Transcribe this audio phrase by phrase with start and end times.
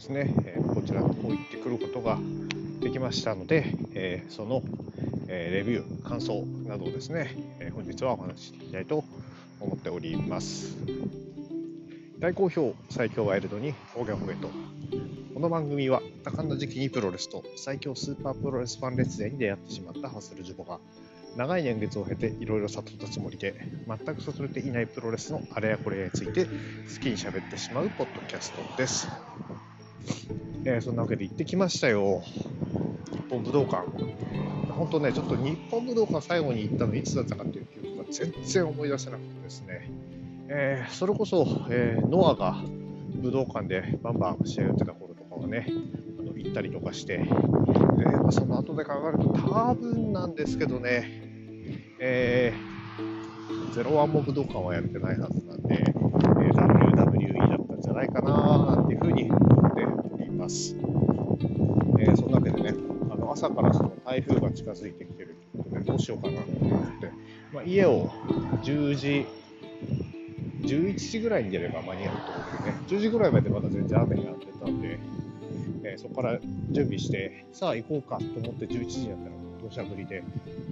[0.00, 2.18] ですね、え、こちらの方行ってくることが
[2.80, 4.62] できましたので、えー、その、
[5.28, 9.04] えレビュー、感想などをですね、え本日はお話ししていきたいと
[9.60, 10.74] 思っております。
[12.18, 14.48] 大好評、最強ワイルドに方言褒めと。
[15.34, 20.80] この番組は多感な時期にプロレスと最強スーパープロレスファン列伝に出会ってしまったハッスルジュボが
[21.36, 23.54] 長い年月を経ていろいろ悟ったつもりで
[23.86, 26.50] 全く悟れていないプロレスのあれやこれやについて好
[27.02, 29.06] きに喋ってしまうポッドキャストです。
[30.64, 32.22] えー、そんなわけで行ってきましたよ。
[33.12, 33.86] 日本武道館。
[34.72, 39.90] 本当ね、ちょっと日本武道館最後に行ったのいつだったかっていう記憶が全然思い出せなくてですね、
[40.48, 42.62] えー、それこそ、えー、ノアが
[43.14, 45.66] 武道館でバンバン試合を打ってた頃とかはね、
[46.18, 51.30] あの行ったりとかして、えー、まあ、その後で考えると多分なんですけどね、
[52.00, 59.30] えー、01も武道館はやってないはずなんで、え、WWE だったんじゃないかななんていうふうに
[60.40, 60.74] ます。
[61.98, 62.74] えー、そんなわけでね、
[63.10, 67.12] あの朝からその台風が近づいてきてるということで、どうしようかなと思って、
[67.52, 68.08] まあ、家を
[68.62, 69.26] 10時、
[70.62, 74.98] 11時ぐらいに出れば間に合うということでね、10時ぐらいまでまだ全然雨がやってたんで、
[75.84, 76.38] えそこから
[76.70, 79.30] 準備して、さあ行こうかと思って11時になったら
[79.62, 80.24] 土砂降りで、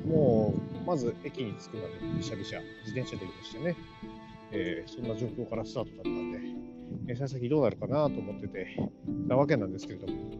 [0.06, 3.76] もう、まず駅に着くまでびしゃびしゃ、自転車で移動してね、
[4.50, 6.38] えー、そんな状況からスタートだったんで、
[7.08, 8.76] えー、幸先どうなるかなと思ってて
[9.28, 10.30] たわけなんですけれども、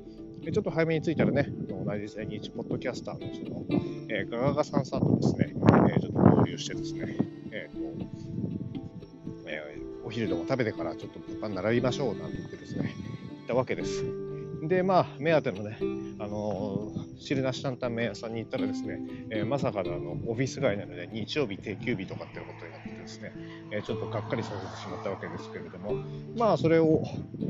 [0.52, 5.54] ちょっと早めに着いたらね、同じ在日ポッドキャスターのその、えー、ガガガさんさんとですね、
[5.96, 7.16] えちょっと交流してですね、
[7.50, 7.88] えーと
[9.46, 12.94] えお昼でも食べてからちょっと物販並びましょうなんて言ってですね、
[13.40, 14.04] 行ったわけです。
[14.62, 15.78] で、まあ、目当てのね、
[16.18, 19.00] あのー、汁なし担々麺屋さんに行ったらですね、
[19.30, 22.57] えー、まさかのあのオフィス街なので日曜日定休日とかってことになって
[23.08, 23.32] ですね、
[23.70, 25.94] え、ちょっとがっかりさせてしまったわけですけれども、
[26.36, 27.02] まあ、それを、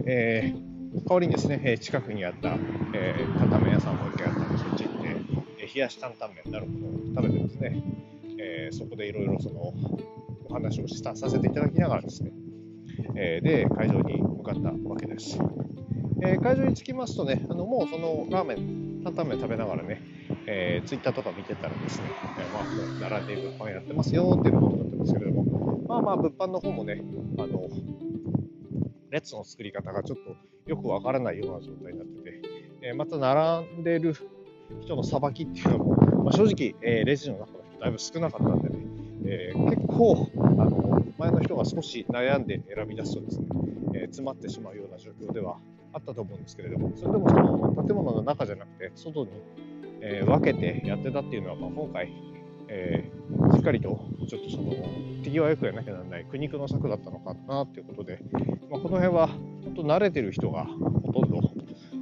[0.07, 0.55] え
[0.95, 2.57] 代わりにですね、近くにあった、
[2.95, 5.17] えー、担々麺屋さんも一回あったんで、そっち行って、
[5.59, 7.83] え冷やし担々麺なるものを食べてですね、
[8.39, 9.75] えそこでいろいろその
[10.49, 12.31] お話をしたさせていただきながらですね、
[13.17, 15.39] えで会場に向かったわけです。
[16.23, 20.01] え、会場に着きますとね、あのもうそのラーメン、担々麺食べながらね、
[20.51, 22.05] えー、ツイッターとか見てたらですね、
[22.39, 27.03] えー、まあ、もう並んで物販やってますよっていうことだったんですけれども、まあまあ、物販の方もね、
[27.39, 27.69] あの、
[29.11, 32.43] 列の作り方がちょっとよくわからないような状態になってて、
[32.81, 34.17] えー、また並んでる
[34.81, 38.77] 人のさばきっていうのも、まあ、正直、えー、レジの中の人だいぶ少なかったんでね、
[39.27, 43.47] えー、結構、あの、前の人が少し悩んで選び出すとですね、
[43.95, 45.59] え詰まってしまうような状況では
[45.93, 49.31] あったと思うんですけれども、それでもその建物の中じゃなくて、外に、
[50.01, 52.13] えー、分けてやってたっていうのは、まあ、今回、
[52.69, 54.73] えー、しっかりとちょっとその
[55.23, 58.21] 手際よくやらなきゃならない苦肉の策だったのかなということで、
[58.71, 61.41] まあ、この辺は本当慣れてる人がほとんど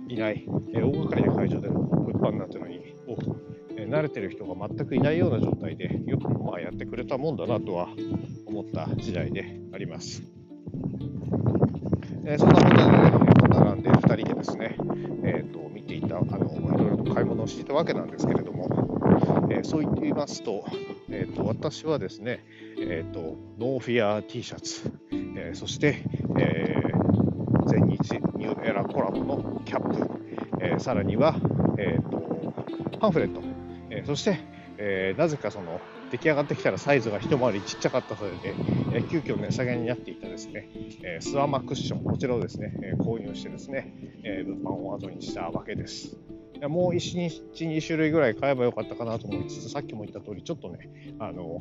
[0.08, 3.16] いない、えー、大掛かりな会場での物販なんてのにを、
[3.76, 7.88] えー、慣れてる人が全くいないような状態でよくまあやってくれたもんだなとは
[8.46, 10.22] 思った時代であります。
[12.28, 12.90] えー、そんなことでね、
[13.50, 14.76] 並んで2人でですね、
[15.22, 18.68] えーと、見ていたあの、いろいろと買い物をしていたわけなんですけれども、
[19.48, 20.64] えー、そう言っていますと,、
[21.08, 22.44] えーと、私はですね、
[22.80, 26.02] えーと、ノーフィア T シャツ、えー、そして、
[26.40, 28.00] えー、全日
[28.34, 30.20] ニューエラコラボのキャップ、
[30.60, 31.36] えー、さらには、
[31.78, 33.40] えー、とパンフレット、
[33.90, 34.40] え、そして、
[34.78, 38.54] え、なぜかその出来上がってきたらサイズが一回りちっちゃかったので、
[38.92, 40.68] えー、急遽値下げになっていですね、
[41.02, 46.16] えー、スワマクッション、こちらをですね、え、購入してですね、え、物販を後にしたわけです。
[46.68, 51.58] もう1日2種類ぐらい買えばよかったかなと思いつつ、さっきも言った通り、ちょっとね、あの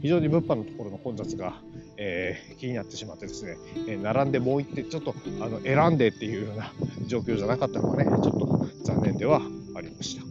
[0.00, 1.62] 非常に物販のところの混雑が、
[1.98, 3.56] えー、気になってしまってですね、
[3.88, 6.72] え、並んでもう一手、ちょっとあの選んでっていうような
[7.06, 9.42] 状況じゃなかったのがね、ちょっと残念では
[9.76, 10.24] ありました。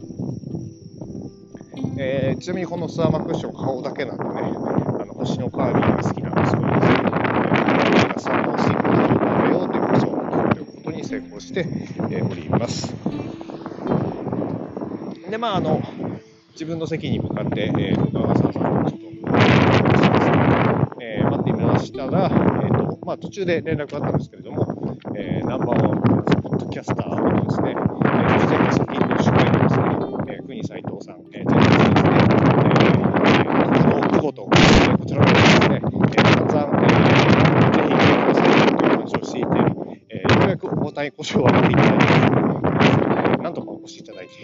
[1.96, 4.74] えー、ちなみにこのスワマクッション顔だけなんでね、
[5.24, 11.66] 星のカービィが好きな息子にです、ー、サンマを吸い込んでるんだよということを聞くことに成功して、
[12.22, 12.94] おります。
[15.30, 15.82] で、まあ、あの、
[16.52, 19.06] 自分の席に向かって、えー、長澤さんとちょっと、
[21.02, 26.00] えー、待っていましたら、えーとまあ、途中で連絡があったんですけれども、えー、ナンバーワン
[26.40, 29.84] ポッドキャスターのですね、えー、事前に先に主会のですね、
[30.28, 32.14] えー、国斎藤さん、えー、前日ですね、
[33.26, 39.48] えー、このこと、えー、こちらのですね、えー、散々、えー、ぜひ、皆さんという話をしていて、
[40.10, 40.56] えー、ようや
[41.32, 44.34] くお答えていただいて、なんとかお越しいただいて、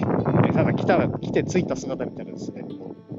[0.48, 2.64] え、ただ来たら、来て着いた姿見たらですね、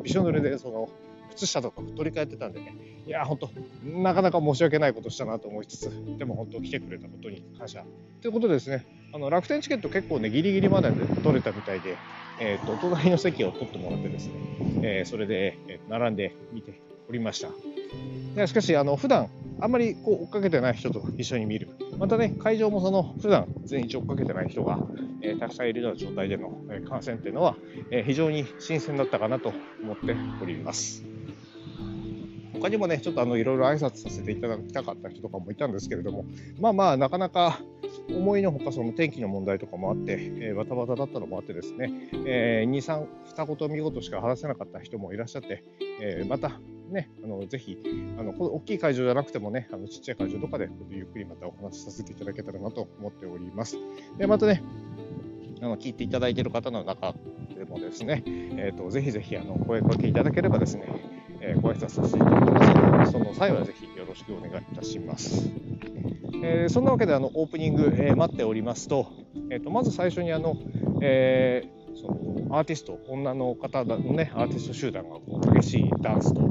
[0.03, 0.89] びしょ濡れで、その、
[1.31, 2.75] 靴下とか取り替えてたんでね、
[3.07, 3.49] いや、本当、
[3.85, 7.83] なかなか申し訳ないことしたなと思いつつ、でも本当、来てくれたことに感謝。
[8.21, 11.97] ということでですね、あの楽天チケット結構ね、ギリギリまで取れたみたいで、
[12.39, 14.33] えーと、お隣の席を取ってもらってですね、
[14.83, 17.49] えー、それで、えー、並んで見ておりました。
[18.47, 19.29] しかし、あの普段
[19.59, 24.79] あんまりこう追っかけてない人と一緒に見る、またね、会場もその普段全日追っかけてない人が、
[25.21, 27.55] えー、たくさんいるような状態での、えー、観戦っていうのは、
[27.91, 29.53] えー、非常に新鮮だったかなと
[29.83, 31.03] 思っております。
[32.53, 36.25] 他にもね、ちょっとあのいろいろ挨拶させていただきたかった人とかもいたんですけれども、
[36.59, 37.59] まあまあ、なかなか
[38.09, 41.91] 思いのほかその天気の問題とかもあって、えー、バタバタだったのもあってですね、
[42.25, 45.63] えー、2、3、二言見事しか話せなかった人もいらっしゃって、
[46.01, 46.59] えー、また
[46.91, 47.77] ね、あのぜひ
[48.17, 53.77] あの、大きい会場じゃなくてもね、あのちっちゃい会場とかでゆっくりまたお話しさせていただけたらなと思っております。
[54.17, 54.63] でまたね、
[55.61, 57.13] あの聞いていただいている方の中
[57.55, 60.85] でもですね、えーと、ぜひぜひあの声かけいただければですね、
[61.39, 65.49] えー、ご挨拶させていただきますので、その際はぜひよろしくお願いいたします。
[66.43, 69.07] えー、そんなわけであのオープニング、えー、待っておりますと、
[69.51, 70.57] えーと、まず最初にあの、
[71.01, 76.41] えー、そのアーティスト、女の方のね、アーティスト集団がこう激しいダンスと、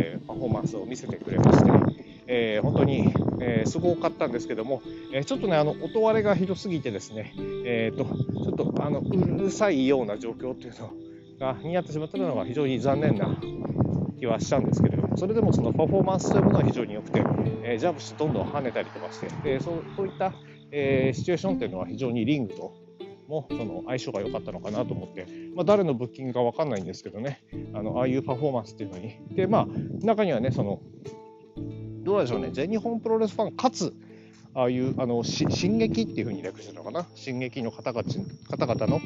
[0.00, 1.70] えパフォーマンスを見せてくれまして、
[2.26, 4.82] えー、本当に、えー、すごかったんですけども、
[5.12, 10.92] え、ちょっとね、あの音割れがひどすぎてですね、えーと、ちょっとあのうるさいような状況っていうの
[11.38, 13.36] がになってしまったのが非常に残念な
[14.18, 17.24] 気はしたんですけれども、それでもそのパフォーマンスというものは非常に良くて、
[17.64, 20.32] えジャンプしてどんどん跳ねたりとかして、でそうそういった、
[20.70, 22.72] えシチュエーションっていうのは非常にリングと
[23.30, 27.42] もその相性が良かったのかなと思って、まあ、誰のブッキングか分かんないんですけどね。
[27.72, 29.16] あのああいうパフォーマンスっていうのに。
[29.34, 29.66] でまあ
[30.04, 30.80] 中にはねその
[32.02, 33.94] どうでしょうね、全日本プロレスファンかつ、
[34.54, 38.02] ああいうあの進撃っていうふうに略してたのかな、進撃の方々
[38.48, 39.00] 方々の,、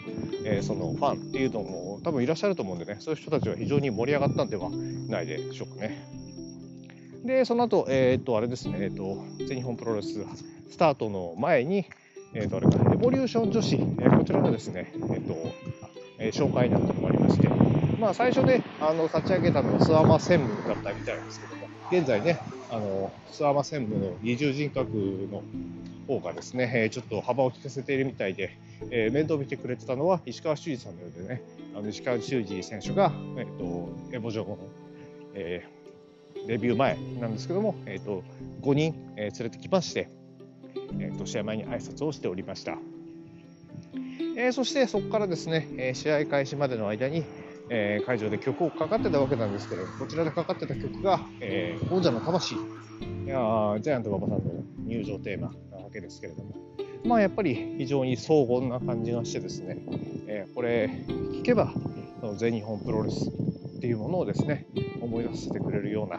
[0.44, 6.06] えー、そのファンっていうのも多分いらっしゃると思うんでね、そういう人たちは非常に盛り上がったんではないでしょうかね。
[7.24, 10.24] で、その後、えっ、と、あれですね、えっ、と、全日本プロレス
[10.70, 11.86] スタートの前に、
[12.34, 15.36] えっ、と、あれか、エボリューション女子、えこちらのですね、えっ、と、
[16.18, 17.48] え紹介なんてのもありまして、
[18.00, 22.40] まあ、最初ね、あの立ち上げたのは諏訪間専務だったみたいですけども、現在ね、
[22.70, 24.88] あの諏訪間専務の二重人格
[25.30, 25.42] の
[26.08, 28.58] 方がですね、えちょっと幅を利かせているみたいで、
[28.90, 31.42] えー、面倒見てくれてたのは石川修司さんのようでね、
[31.76, 34.58] あの石川修司選手が、えーと、エボジョの、
[35.34, 38.24] えー、デビュー前なんですけども、えーと、
[38.62, 40.08] 5人、えー、連れてきまして、
[40.98, 42.78] えーと、試合前に挨拶をしておりました。
[44.36, 47.24] えー、そしてそこからですね、え試合開始までの間に、
[47.70, 52.54] え、会場で曲をかかってたわけなんですけど、こちらでかかってた曲が、え、王者の魂。
[52.54, 52.58] い
[53.26, 53.36] や
[53.80, 56.54] ジャイアント馬場さんの入場テーマなわけですけれども、
[57.04, 59.78] まあやっぱり非常に荘厳な感じがしてですね、
[60.26, 61.72] え、これ聞けば、
[62.36, 63.30] 全日本プロレス
[63.84, 64.64] っていうものをですね、
[65.02, 66.18] 思い出させてくれるような、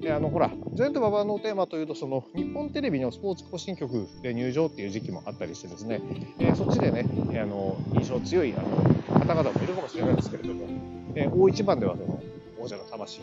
[0.00, 6.02] であのほら、ジャイアント馬場のテーマというと、その日本テレビのスポーツ更新曲で入場っていう時期もあったりしてですね、
[6.40, 7.06] えー、そっちでね、
[7.40, 10.66] あの印象強いあの方々もいるかもしれないですけれども、
[11.14, 12.20] え大一番ではその
[12.58, 13.20] 王者の魂、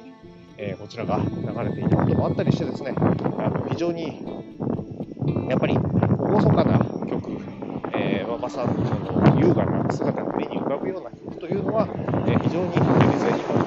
[0.57, 3.01] えこちらが流れていたこともあったりしてですね、あ
[3.49, 4.23] の非常に
[5.49, 7.37] やっぱり厳かな曲、
[7.93, 11.87] えー、馬場さんのその優雅な姿が目に浮かぶような曲というのは、
[12.27, 13.62] え非常に全日本プロレス、えー、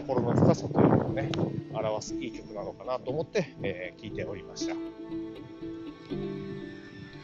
[0.00, 1.30] 懐の深さというのをね、
[1.72, 4.74] 表すいい曲なのかなと思って、えー、聞いておりました。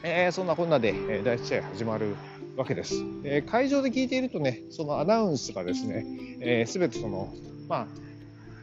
[0.03, 2.17] えー、そんなこんなで、えー、第1試合始まる
[2.57, 2.95] わけです。
[3.25, 6.07] えー、会場で聞いているとね、そのアナウンスがですね、
[6.41, 7.35] えー、全てその、
[7.69, 7.87] まあ、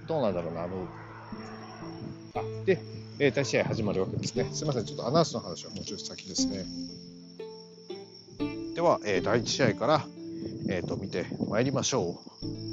[0.07, 0.87] どうなんだろうな、あの、
[2.33, 2.79] あ、で、
[3.19, 4.47] えー、第1試合始まるわけですね。
[4.51, 6.65] すみません、ちょっとアナウンスの話はもうちょっと先ですね。
[8.73, 10.05] では、えー、第1試合から、
[10.69, 12.66] えーと、見てまいりましょう。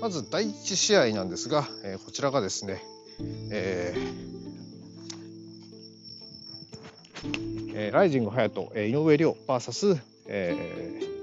[0.00, 2.82] まず第1試合なんですが、えー、こちらがですね、
[3.50, 4.30] えー
[7.74, 10.56] えー、ライジング隼人、えー、井上涼 VS、え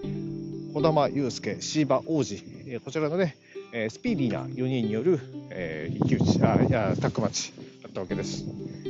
[0.03, 2.36] ー、児玉悠介、シーバ王子、
[2.67, 3.36] えー、こちらのね、
[3.74, 5.19] えー、スピーディーな4人による、
[5.50, 8.46] えー、一騎打ちあいやタッグマッチだったわけです。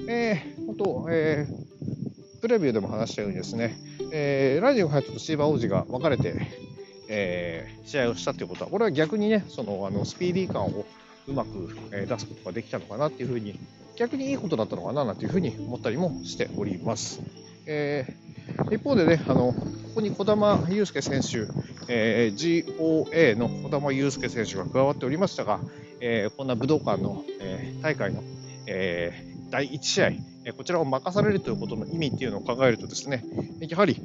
[0.09, 3.77] えー、本当、えー、プレビューでも話したようにですね、
[4.11, 6.66] えー、ライジング隼人とシーバ王子が分かれて、
[7.07, 10.85] えー、試合をしたということは、これは逆にね、そのあのスピーディー感を
[11.27, 13.59] うまく、えー、出すことができたのかなっていうふうに、
[13.95, 17.19] 逆にいいことだったのかななんていうふうに思ったりもしております。
[17.65, 19.55] えー、一方でね、あのこ
[19.95, 21.47] こに児玉悠介選手、
[21.87, 25.59] えー、GOA の児玉悠介選手が加わっておりましたが、
[25.99, 28.23] えー、こんな武道館の、えー、大会の、
[28.67, 30.11] えー、第1試合、
[30.45, 33.23] えこちらを任されるということの意味っていうのを考えるとですね、
[33.59, 34.01] やはり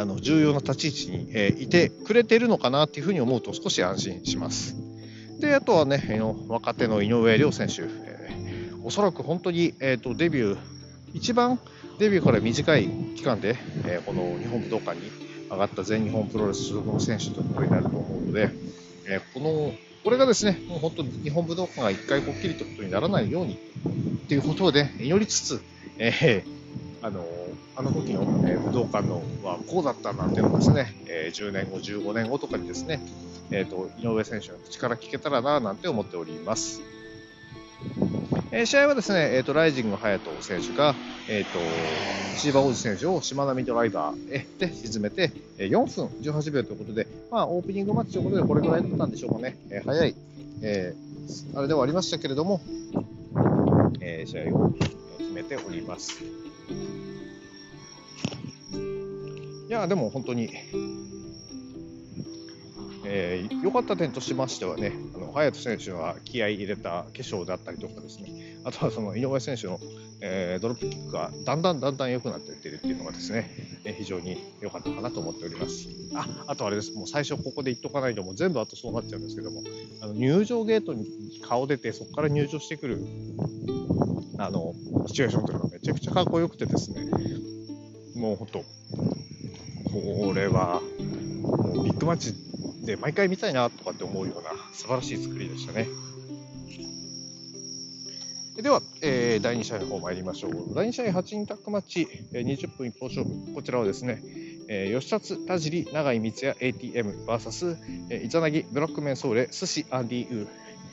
[0.00, 4.76] あの重要な立ち位置に、えいてくれてるのかなっていうふうに思うと少し安心します。
[5.40, 10.58] で、あとはね、若手の井上涼選手、えー、おそらく本当に、えーと、デビュー、
[11.12, 11.58] 一番
[11.98, 15.10] デビューから短い期間で、えー、この日本武道館に
[15.50, 18.50] 上がった全日本プロレス所属の選手ということになると思うので、
[19.06, 23.58] えー、このこれがですね、もう本当に日本武道館が一回こっきりということにならないように
[24.28, 25.62] ということで、祈りつつ、
[25.98, 27.22] えー、あの
[27.80, 33.00] あの時の、え、武道館のはこうだったなんていうのをですね、え、10年後、15年後とかにですね、
[33.50, 36.82] えーと、井上選手の口から聞けたらななんて思っております。
[38.52, 40.94] えー、試合はですね、えーと、ライジング隼人選手が、
[41.26, 41.58] えーと、
[42.36, 50.14] 千葉王子選手をしまなみドライバーへで沈めて、え4分18秒ということで、まあ、オープニングマッチということでこれぐらいだったんでしょうかね、えー、早い、
[50.60, 52.60] えー、あれではありましたけれども、
[54.02, 56.22] え、試合を決めております。
[59.70, 60.50] いや、でも本当に、
[63.04, 69.78] えー、良かった点としましてはね、あの隼人選手は気合い入れた化粧だったりとかですね、あとはその井上選手の、
[70.22, 73.48] えー、ドロップキックがだんだんだんだん良くなっていってるっていうのがですね、
[73.84, 75.86] えー、非常に良かったかなと思っております。
[76.16, 79.62] あ、あとあれです、もう最初ここで言っとかないともう全部あとそうなっちゃうんですけども、
[80.02, 81.06] あの入場ゲートに
[81.44, 82.98] 顔出てそこから入場してくる
[84.36, 84.74] あの
[85.06, 87.06] シチュエーションというのがめちゃくちゃかっこよくてですね、
[88.16, 88.64] もう本当、
[89.92, 90.80] これは
[91.42, 92.34] もうビッグマッチ
[92.86, 95.88] で毎回見たいなとかって思うような素晴らしい作りでしたね。
[98.56, 100.74] では、えー、第2試合の方参りましょう。
[100.74, 103.54] 第2試合8人タックマッチ、えー、20分一本勝負。
[103.54, 104.22] こちらはですね、
[104.68, 107.76] えー、吉達、田尻、永井光也、ATM、VS、
[108.10, 110.46] えー、イザナギ、ブラックメンソーレ、寿司、アンディ・ウ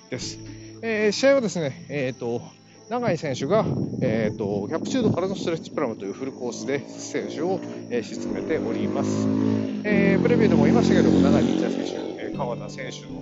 [0.08, 0.40] ーです。
[0.82, 2.42] えー、試合はですね、えっ、ー、と、
[2.90, 3.66] 永井選手が、
[4.02, 9.28] えーと、と110度からのストレッチプラムというフルコースで選手を、えー、沈めております、
[9.84, 13.22] えー、プレビューでも言いましたけども永井道也選手、えー、川田選手の、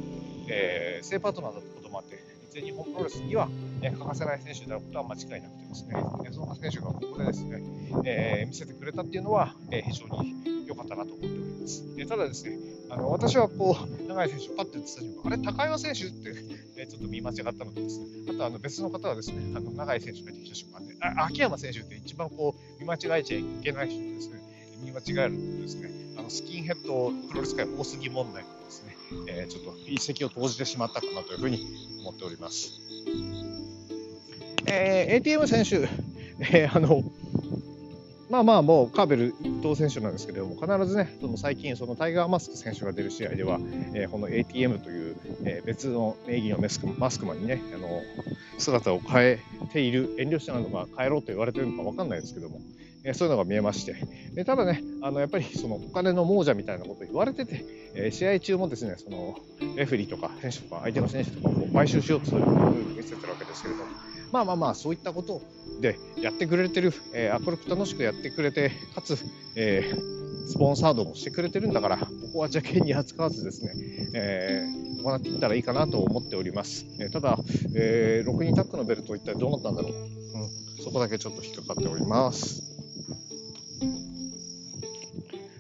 [0.49, 3.49] えー、正パートナーだったこともあって全日本プロレスには、
[3.81, 5.95] えー、欠かせない選手であることは間違いなくてですね、
[6.31, 7.61] その選手がここでですね、
[8.05, 11.83] えー、見せてくれたっていうのは、えー、非常に良かったなと思っております。
[11.97, 12.57] えー、ただですね、
[12.89, 16.33] あの私はこう、永井選手、パッて言ってた瞬間、あれ、高岩選手って、
[16.77, 24.41] え、ちょっと見間違ったのでですね、あとあの別の方はですね、あの永井選手が出てきた瞬間で、あ秋山選手って一番こう見間違えちゃいけない人ですね、
[24.83, 28.95] 見間違えるとですね、あのスキンヘッドプロレス界多すぎ問題とですね、
[29.27, 31.65] えー、ちょっと一石を投じてしまったかなというふうに
[32.01, 32.79] 思っております。
[34.67, 35.87] えー、ATM 選手、
[36.39, 37.03] えー、あの
[38.29, 43.59] まあまあ、もうカーベル一等選手なんですけれども、必ずね、その最近、そのタイガー・マスク選手が出る試合では、
[43.93, 48.01] えー、この ATM という、えー、別の名義のマスクマスクマンにね、あの
[48.57, 49.39] 姿を変え
[49.71, 52.59] ている、遠慮してなのか、変えろと言われてるのか分かんないですけども、
[53.03, 53.95] えー、そういうのが見えまして、
[54.33, 57.63] でただね、あのやっぱりそのお金の亡者みたいなこと言われてて、
[57.93, 59.37] え、試合中もですね、その
[59.75, 63.91] レフェリーとか選手とか相手の選手とかを買収しようとする見せてるわけですけれども、
[64.31, 65.41] まあまあまあ、そういったことを
[65.81, 69.17] でやってくれてる、えー、明るく楽しくやってくれて、かつ、
[69.55, 73.71] えー、スポンサードもしてくれてるんだから、ここは邪険に扱わずですね、
[74.13, 76.85] えー、行っていったらいいかなと思っております。
[76.99, 77.37] えー、ただ、
[77.75, 82.75] えー、6人タックのベルト一体どうなったんだろう、うん、そこだけちょっと引っかかっております。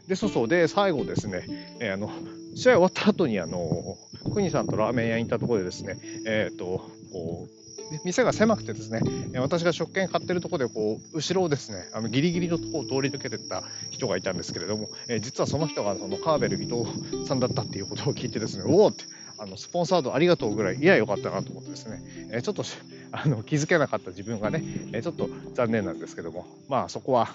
[0.07, 1.45] で、そうそう、で、最後ですね、
[1.79, 2.09] えー、あの、
[2.55, 3.97] 試合終わった後に、あの、
[4.33, 7.64] 国さんとラーメン屋に行ったところでですね、えっ、ー、と、こう、
[8.03, 9.01] 店が狭くてですね、
[9.39, 19.03] 私が食券買ってるところでこう後ろをですねあのギリギリのところを通り抜けてった人がいたんですけれども、え実はその人がそのカーベル伊藤さんだったっていうことを聞いてですねおおって
[19.37, 22.01] あのスポンサードありがとうぐらいいやよかったなと思ってですね、
[22.31, 22.63] えちょっと
[23.11, 24.63] あの気づけなかった自分がね、
[24.93, 27.29] えちょっと残念なんですけどもまあそこは、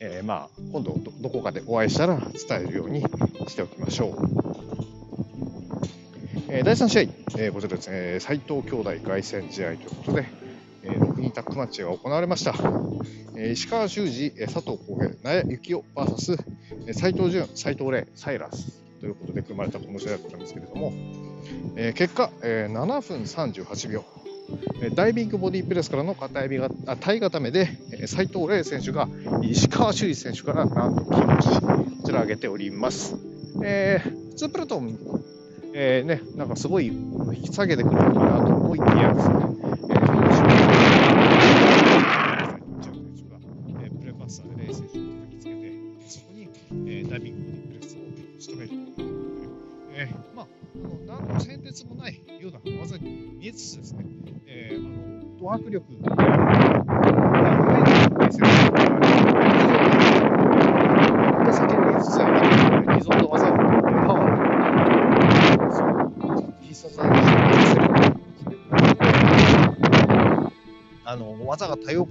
[0.00, 3.02] えー、まあ今度どこかでお会いしたら伝えるように
[3.48, 4.75] しておきましょう。
[6.48, 7.02] え、第3試合、
[7.38, 10.26] え、こちらですね、斉藤兄弟凱旋試合ということで、
[10.84, 12.54] えー、6人タッグマッチが行われました。
[13.36, 16.38] えー、石川修司、佐藤浩平、納谷幸雄 VS、
[16.86, 20.92] え、斉藤潤、斉藤麗、サイラスということで組まれたこの試合だったんですけれども、
[21.74, 24.04] えー、結果、えー、7分38秒。
[24.80, 29.08] えダイビングボディープレスからの片指があ体固めでえ斉藤麗選手が
[29.42, 31.42] 石川修司選手からなんと金こ
[32.04, 33.16] ちら上げております。
[33.64, 34.96] えー、普通プラトン
[35.78, 39.34] えー、ね、なんかすごい引き下げてくるかなと思いきやですね、
[39.90, 40.08] えー、
[43.84, 44.96] えー、プレパッサーでレースを叩
[45.30, 45.74] きつけて、
[46.08, 47.98] そこに、えー、ダビングボディプレスを
[48.40, 49.08] 仕留めるという、
[49.92, 54.06] えー、まあ、あの何の先鉄もないような技に見えつつですね、
[54.46, 55.84] えー、あのド迫力、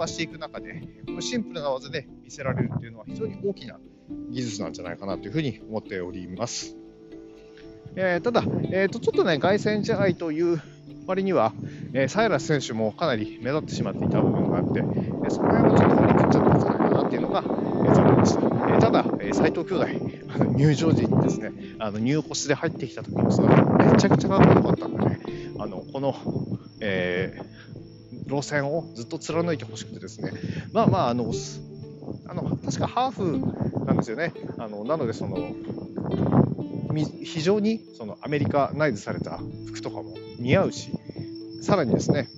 [0.06, 3.80] 化していく中でこのシンプルな技で見せられるっていうのは非常に大きな
[4.30, 6.76] 技術なんじゃないかなというふうに思っております。
[7.96, 10.62] えー、ただ、えーと、ちょっとね、凱旋試合という
[11.08, 11.54] 割には、
[11.94, 18.42] えー、サイラス選手もかなり目立ってしまっていた部分があって、えー、その辺はちょっと割り切っちゃったんじゃないかなっていうのが、えー、残念でした。
[18.42, 19.88] えー、ただ、えー、斉藤兄弟、
[20.30, 25.20] あの入場時にですね、あの入腰で入ってきた時の姿がめちゃくちゃかっこよかったんでね、
[25.58, 26.14] あのこの、
[26.82, 27.55] えー、
[28.27, 30.32] 路線をずっと貫いてほしくてですね、
[30.74, 31.32] まあまあ、あの、
[32.27, 34.34] あの確かハーフなんですよね。
[34.58, 35.55] あのなのでその
[37.24, 40.91] 非常にそのアメリカナイズされた服とかも似合うし、
[41.62, 42.29] さらにですね、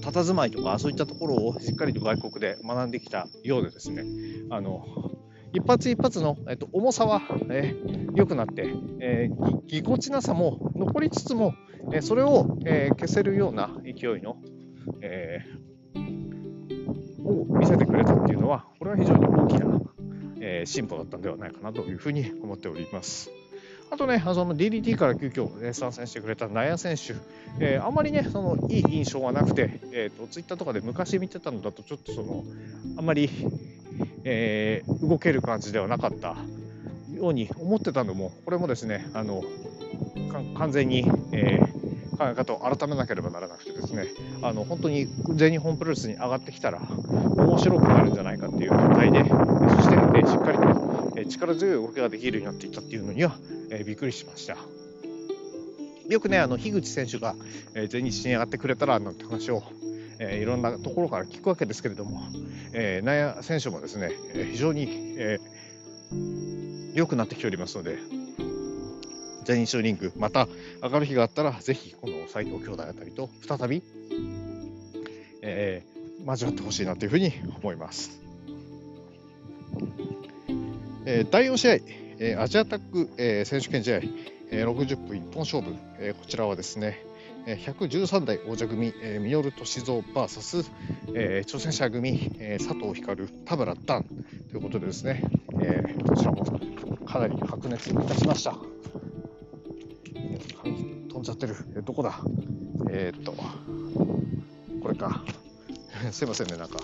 [0.00, 4.04] 佇まいとかそういったところをしっかりと外国で学んできたようでですね、
[4.50, 4.84] あの
[5.54, 11.54] 一発一発の、えっと、重さは良、えー、くなって、えー、ぎこちなさも残りつつも、
[11.92, 14.36] え、それを、え消せるような勢いの、
[15.14, 15.44] え
[17.24, 19.80] を見せてくれたっていうのは、これは非常に大きな
[20.44, 23.30] え進歩だったんではないかなというふうに思っております。
[23.90, 27.14] あとね、その DDT から急遽、ね、参戦してくれた納屋選手、
[27.60, 32.44] えー、あんまりね、そのいい印象はなくて、えーと、ツイッターとかで昔見てたのだと、ちょっとその、
[32.98, 33.30] あんまり、
[34.24, 36.36] えー、動ける感じではなかった
[37.14, 39.42] ように思ってたのも、これもですね、あの
[40.56, 41.73] 完全に、えー
[42.16, 44.06] 考え方を改めなければならなくてですね
[44.42, 49.24] あの本当に全日本プロレスに上がってきたら面白くなるんじゃないかっていう状態で
[49.74, 53.36] そして、えしっかりと、力強い動きができるようになっていったっていうのには、
[53.70, 54.56] えびっくりしました。
[56.08, 57.34] よくね、あの樋口選手が、
[57.74, 59.62] え全日に上がってくれたらなんて話を、
[60.18, 62.20] えいろんなところから聞くわけですけれども、
[62.72, 67.98] えー、選手もですね、え非常に、えー、良くなってきておりますので、
[69.44, 70.48] 全日リング、また
[70.82, 73.82] 上がる日があったら、ぜひこの斉藤兄弟あたりと再び、
[75.42, 78.20] えー、交わってほしいなというふうに思います。
[81.06, 81.74] えー、第4試合、
[82.18, 84.00] えー、アジアタック、えー、選手権試合、
[84.50, 87.04] えー、60分一本勝負、えー、こちらはですね、
[87.46, 90.70] 113代王者組、えー、ミノルトシゾ VS、
[91.14, 94.04] えー、挑戦者組、えー、佐藤光、田村段
[94.50, 95.22] ということでですね、
[95.60, 96.42] えー、どちらも
[97.04, 98.56] かなり白熱いたしました。
[101.24, 101.56] んじゃってる。
[101.74, 102.20] えどこだ？
[102.90, 105.24] えー、っと、これか。
[106.12, 106.78] すいませんね、なんか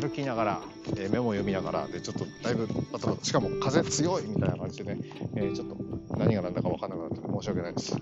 [0.00, 0.62] 歩きながら、
[0.96, 5.00] えー、メモ読みながらで、ちょっとだいぶバタバタ、しかも風強いみたいな感じでね、
[5.34, 5.76] えー、ちょっと
[6.16, 7.96] 何が何だか分からなくなって申し訳ないです。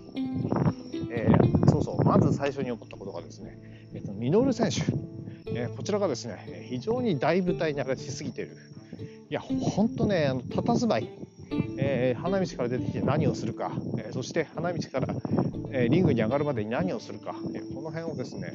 [1.11, 3.59] えー、そうそう、まず最初に起こったことがですね、
[3.95, 4.83] えーと、ミノル選手、
[5.55, 8.59] えこちらがですね、非常に大舞台に上がりすぎている。
[9.31, 11.09] いや、本当ね、あの佇まい、
[11.79, 15.15] えー、花道から出てきて何をするか、えー、そして花道から、
[15.71, 18.53] えー、リングに上がるまでに何をするか、えこの辺をですね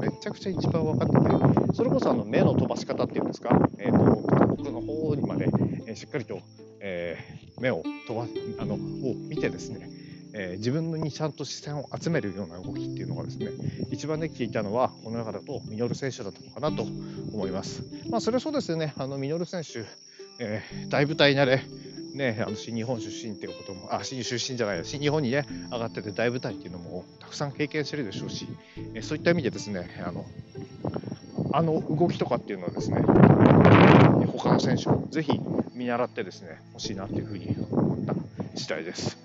[0.00, 5.48] めちゃくちゃ一番分かっててそれこそあの目の飛ばし方っていうんですか、えーと、僕の方にまで、
[5.86, 6.40] えしっかりと、
[6.80, 7.18] え
[7.60, 8.26] 目を飛ば
[8.62, 8.78] あのを
[9.14, 9.90] 見てですね
[10.36, 13.50] えー、自分にちゃんと視線を集めるような動きっていうのがですね
[13.92, 17.84] 一番できていたのはこの中だとミノル選手だったのかなと思います。
[18.10, 18.94] まあ、それはそうですよね。
[18.98, 19.84] あのミノル選手、
[20.40, 21.62] えー、大舞台慣れ
[22.14, 28.46] ね、あの新日本出身っていうことも、あ、新出身じゃない、新日本にね、上がってて大舞台っていうのもたくさん経験してるでしょうし、
[28.94, 30.24] えそういった意味でですね、あの、
[31.52, 33.02] あの動きとかっていうのはですね、
[34.26, 35.40] 他の選手もぜひ
[35.74, 38.14] 見習ってですね、欲しいなっていうふうに思った
[38.56, 39.18] 次第です。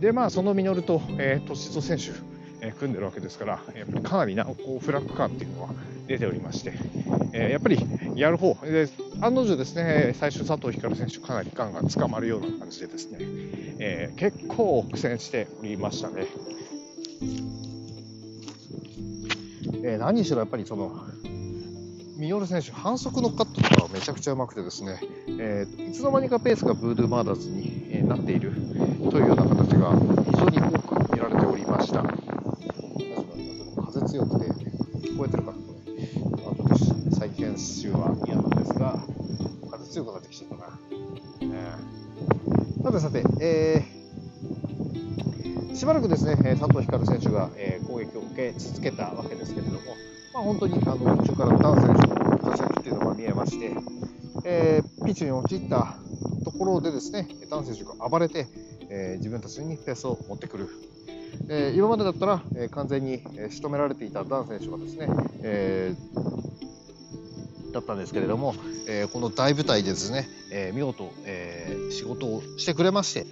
[0.00, 2.33] で、まあ、そのミノルと、えー、歳三選手、
[2.64, 5.70] え、組んでるわけですから、やっぱりかなりなこうフラッグ感っていうのは
[6.06, 6.72] 出ておりまして、
[7.32, 7.78] えー、やっぱり
[8.14, 8.88] やる方で
[9.20, 13.18] 案の定ですね最初佐藤光選手かなり感が捕まるような感じでですね、
[13.78, 16.26] えー、結構苦戦しておりましたね。
[19.86, 21.04] えー、何しろやっぱりその
[22.16, 25.00] ミノル選手、反則のカットとかはめちゃくちゃうまくてですね、
[25.38, 28.52] えー、いつの間にかペースがブードゥーマーダーズに、えなっている
[29.10, 29.90] というような形が
[30.30, 30.73] 非常に
[37.54, 38.98] 再研修は嫌なんですが、
[39.70, 40.78] 風強くなってきちゃったな。
[42.82, 49.78] さてさて、えー、しばらくですね、佐藤光選手が、えー、攻撃を受け続けたわけですけれども、
[50.34, 53.70] まあ、本当にあの途中からダン選手の活躍っていうのが見えまして、
[54.44, 55.96] えー、ピッチに陥った
[56.44, 58.48] ところでですね、ダン選手が暴れて、
[58.90, 60.68] えー、自分たちにペースを持ってくる。
[61.48, 65.08] えー、今までだったら、えー、完全に、え仕留められていたダン選手がですね、
[65.42, 65.94] え
[67.74, 68.54] だったんですけれども、
[68.86, 73.26] えー、この大舞台でですね、えー、見事、えー、仕事をしてくれまして、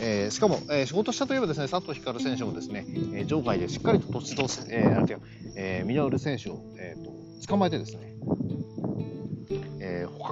[0.00, 5.20] えー、しかも、えー、仕事したといえばですね佐藤光選手もですね、えー、場外でしっかりと土地と、えー、なんていう
[5.60, 7.10] えー、ミノル選手を、えーと、
[7.48, 8.14] 捕まえてですね、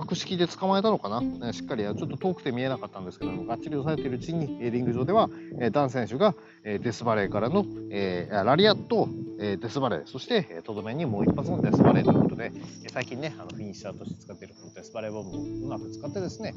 [0.06, 5.28] えー、捕獲式で捕まえたのかな、ね、しっかりちょっと遠くて見えなかったんですけどもがっちり押さえているうちにリング上では、
[5.60, 9.08] え、ダン選手が、え、デスバレーからの、えー、ラリアット、
[9.40, 12.52] え、デスバレーそしてとどめにもう一発のデスバレーということで
[12.92, 16.54] 最近ねあのフィニッシャーとして使っているこのデスバレーボムをうまく使ってですね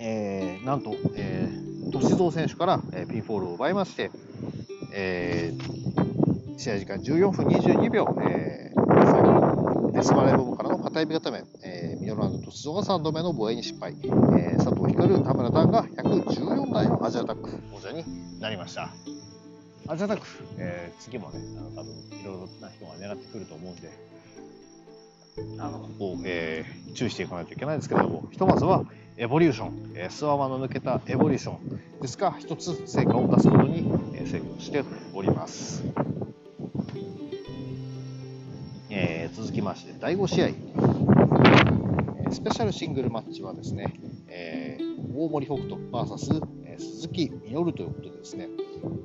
[0.00, 4.12] えー、なんと、えー、歳三選手から、えー、ピンフォールを奪いまして、
[4.94, 10.47] えー、試合時間14分22秒、えー、最後デスバレーボ
[11.06, 17.50] ムからの片指固め、えー、ミノル歳三が3度目の防衛に失敗、えー、佐藤光、田村丹が114台のアジアタック。
[17.72, 18.90] 王者になりました。
[19.86, 20.26] アジアタック、
[20.58, 23.90] えー、次もね、あの多分いろいろな人が狙ってくると思うんで、
[25.58, 28.84] あのここを、えー、注意していかないといけないんですけれども、ひとまずは、
[29.16, 33.78] エボリューション、えー、スワマの抜けたエボリューションですが、一つ成果を出すことに、
[34.14, 35.82] えー、成功しております。
[39.34, 40.54] 続きまして、第5試合、え、
[42.30, 43.94] スペシャルシングルマッチはですね、
[44.28, 44.78] え、
[45.14, 48.48] 大森北斗 VS、え、鈴木みのるということでですね、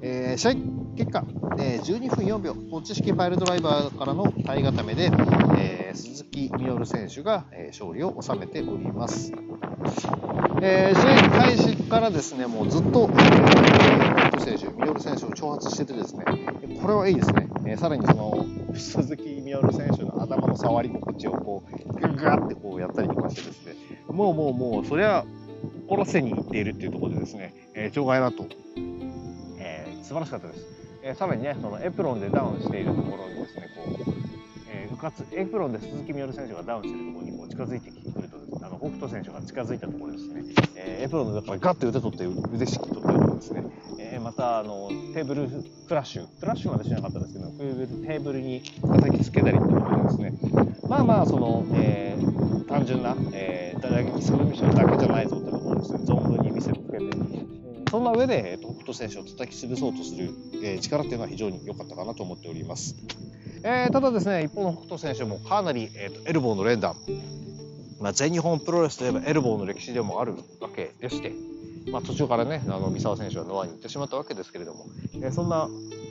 [0.01, 0.53] え、試合
[0.95, 1.25] 結果、
[1.59, 5.11] え、12分4秒、ポッチ式ファイルドライバーからの体固めで、
[5.57, 9.33] え、鈴木みのる選手が、え、勝利を収めております。
[10.65, 16.23] えー、試合開始からですね、もうずっと、えー、選手、ミノル選手を挑発しててですね、
[16.81, 17.49] これはいいですね。
[17.65, 18.45] えー、さらにその、
[18.79, 23.75] 鈴木ミノル選手の頭の触り心地をこう、グガってこうやったりとかしてですね、
[24.07, 25.25] もうもうもう、そりゃ、
[25.89, 28.47] 殺せに行っているっていうところでですね、えー、場外だと、
[29.59, 30.65] えー、素晴らしかったです。
[31.03, 34.13] えー、さらにね、そのエプロンでダウンしているところにですね、こう、
[34.69, 40.43] えー、うかつ、エプロンで鈴木みのる選手がダウンしているところにこう近づいてくるとあの北斗選手が近づいたところですね、
[40.75, 43.63] えー、エプロンの中からガッと腕取って腕しき取ったりとですね、
[44.13, 45.47] えー、またあのテーブル
[45.87, 46.27] クラッシュ。
[46.39, 50.33] クラッシュまでしなかったんですけどテーブルに叩きつけたりってことでですね。
[50.87, 57.33] まあまあその、えー、単純な、えー、打撃サブミッションだけじゃないぞってことをですね存分に見せつけて。
[57.89, 60.31] そんな上で、えー、北斗選手を叩き潰そうとする、
[60.63, 62.95] えー、力っていうのは非常に良かったかなと思っております。
[63.63, 66.95] えー、ただですね、一方の北斗選手もかなり、えーと、エルボーの連打、
[68.01, 71.33] まあ、全日本プロレスといえばエルボーの歴史でもあるわけでして、
[71.91, 74.85] まあ、途中からね、あの三沢選手はノアに行ってしまったわけですけれども、
[75.21, 75.69] え、そんな、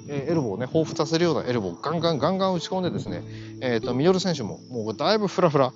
[0.08, 3.22] え、エルボーをね、彷彿させるようなエルボーをガンガンガンガン打ち込んでですね、
[3.60, 5.72] えーと、ミノル選手ももうだいぶフラフラ、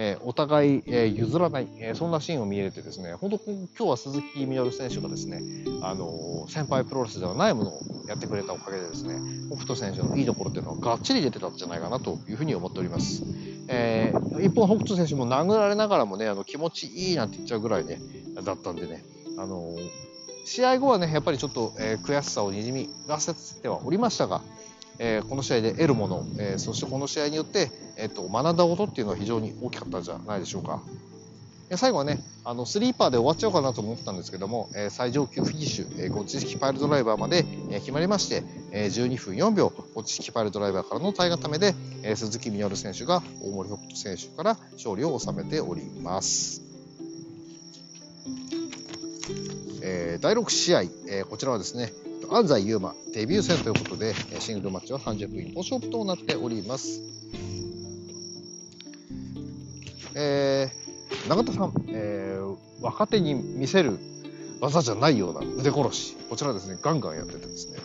[0.00, 5.42] えー、お互い、えー、譲らない、えー、そんなシーンを見れてですね、本当今日は鈴木みのる選手がですね、
[5.82, 13.24] あの、先輩プロレスではないものをやってくれたおかげでですね、北斗選手のいいところっていうのはがっちり出てたんじゃないかなというふうに思っております。
[13.66, 18.00] え、一方、北斗選手も殴られながらもね、あの気持ちいいなんて言っちゃうぐらいね、
[18.44, 19.02] だったんでね、
[19.38, 19.76] あの、
[20.44, 24.40] 試合後はね、やっぱりちょっと、えー、悔しさをにじみ出せてはおりましたが、
[24.98, 30.82] えー、この試合で得るもの、えー、そしてこの試合によって、えーと、学んだことっていうのは非常に大きかったんじゃないでしょうか。
[31.76, 46.67] 最後はね、あのスリーパーで終わっちゃおうかなと思ったんですけども、えー、最上級フィニッシュ、えー、ゴチ式パイルドライバーまで、えー、決まりまして、えー、12分4秒、ゴッチ式パイルドライバーからの体固めで、えー、鈴木みのる選手が大森北斗選手から勝利を収めております。
[49.88, 51.90] えー、第6試合、えー、こちらはですね、
[52.30, 57.00] 安西優馬デビュー戦ということで、シングルマッチは30分一本勝負となっております。
[60.14, 63.98] えー、永田さん、えー、若手に見せる
[64.60, 67.78] 技じゃないような腕殺し、こちらですね、ガンガンやっててですね、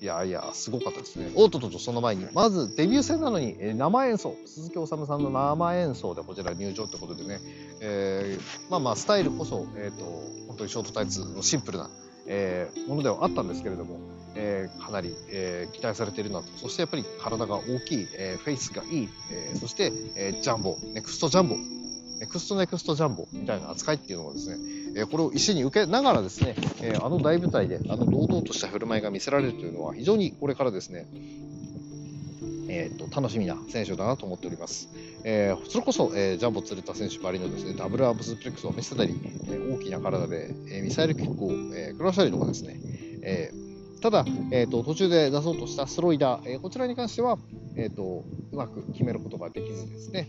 [0.00, 1.30] いやいや、すごかったですね。
[1.34, 7.38] おっととと、その前に、まずデビュー戦なのに、えー、生演奏、鈴木おさんの生演奏でこちら入場ってことでね、
[7.80, 10.04] えー、まあまあ、スタイルこそ、えっ、ー、と、
[10.48, 11.90] 本当にショートタイツのシンプルな、
[12.26, 13.98] えー、ものではあったんですけれども、
[14.36, 16.46] えー、かなり、えー、期待されているなと。
[16.56, 21.56] そしてやっぱり体が大きい、えー、フェイスがいい、え、そして、え、ジャンボ、ネクストジャンボ、
[22.20, 31.06] ネクストネクストジャンボみたいな扱いっていうのをですね、え、これを石に受けながらですね、え、あの大舞台であの堂々とした振る舞いが見せられるというのは非常にこれからですね、
[32.68, 34.88] えーと、楽しみな選手だなと思っております。
[35.24, 39.14] えー、それこそ、えー、ジャンボ釣れた選手ばりのですねダブルアームスプレックスを見せたり、
[39.48, 42.80] えー、大きな体で、えミサイルキックを、えー、食らしたりとかですね、
[43.22, 43.52] え
[44.00, 47.38] ただ、えーと、途中で出そうとしたスロイダー、えこちらに関しては、
[47.76, 50.28] えーと、うまく決めることができずですね、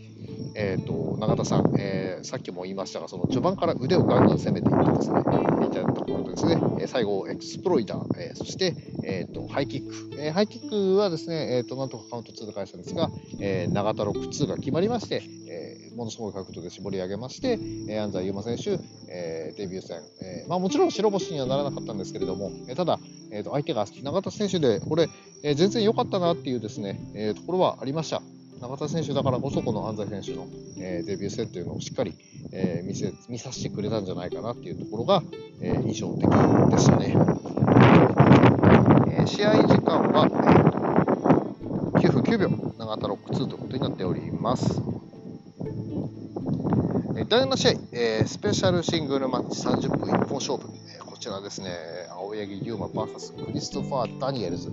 [0.55, 18.79] えーと、永田さん、えー、さっきも言いましたが、その序盤から腕をガンガン攻めていってですね、いただいたところですね、最後、エクスプロイダー、えー、そして、えー、とハイキック、えー、ハイキックはですね、えー、となんとかカウント2で返したんですが、えー、永田ロック2が決まりまして、えー、ものすごい角度で絞り上げまして、えー、安齊勇馬選手、
[19.09, 22.99] えー、デビュー戦、えーまあ、もちろん白星にはならなかったんですけれども、えー、ただ、
[23.31, 25.09] えー、と相手が永田選手で、これ、
[25.43, 28.21] えー、全然良かったなっていうですね、えー、ところはありました。
[28.61, 32.13] 永田選手だからこそ、この安西選手の、えー、デビュー戦というのをしっかり、
[32.51, 35.23] えー、見せ見させてくれたんじゃないかなっていうところが、
[35.61, 36.29] えー、印象的
[36.69, 37.15] でしたね。
[39.17, 40.27] え、試合時間は、
[41.95, 44.81] えー、9分9秒、永田ロック2ということになっております。
[47.29, 50.67] 第7試合、え、スペシャルシングルマッチ30分一本勝負、
[51.21, 51.69] ちらですね、
[52.09, 54.71] 青柳優馬 VS クリストファー・ダニエルズ。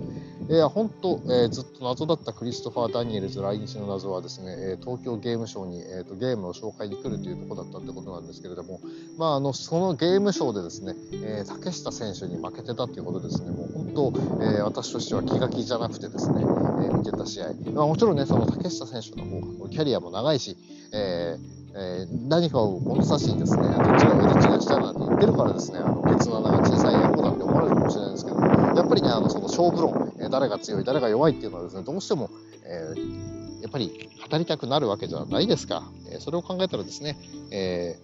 [0.49, 8.81] いや、本当、えー、ずっと謎だったクリストファー・ダニエルズ来日の謎はですね、東京ゲームショウに、えーと、ゲームの紹介に来るというところだったってことなんですけれども、
[9.19, 16.43] まあ、あのそのゲームショーでですね、えー、竹下選手に負けてたということですね、もう本当、えー、私としては気が気じゃなくてですね、
[16.83, 20.57] え、見てた試合、まあ、もちろんね、その竹下選手の方がキャリアも長いし、
[20.93, 32.29] えーえー、何かを物差しにですね、どっちが上どっちが下なんて言ってるからですね、あのケツの穴が小さい野郎だって思われるかもしれないですけど、やっぱりね、あのその勝負論、えー、誰が強い、誰が弱いっていうのはですね、どうしても、
[32.65, 35.89] えー、やっぱり語りたくなるわけじゃないですか。
[36.11, 37.17] えー、それを考えたらですね、
[37.51, 37.95] え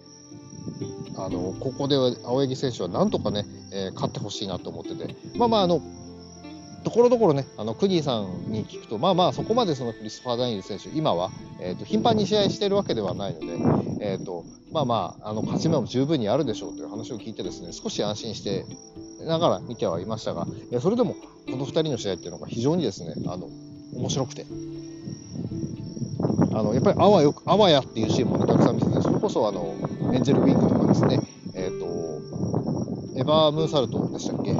[1.14, 5.82] ー、あのここで青柳選手はなんとかね、えー、勝ってほしいなと思ってて、まあまあ、あの
[6.86, 13.46] ところどころね、あのクニーさんに聞くと、まあまあ、そこまでそのクリスファー・ダニエル選手、今は、えーと、頻繁に試合しているわけではないので、
[14.12, 18.66] えーとまあまあ、あの勝ち目も十分にあるでしょうという話を聞いて、ですね少し安心して
[19.26, 20.46] ながら見てはいましたが、
[20.80, 23.48] それでもこの2人の試合っていうのが非常にですねあの
[23.96, 24.46] 面白くて。
[26.52, 29.74] あのやっぱりあわよくあわやっていうシーンも、ね、たくさん見せて、それこそあの
[30.14, 31.20] エンジェルウィングとかですね、
[31.52, 31.86] えーと、
[33.18, 34.52] エヴァームーサルトでしたっけ、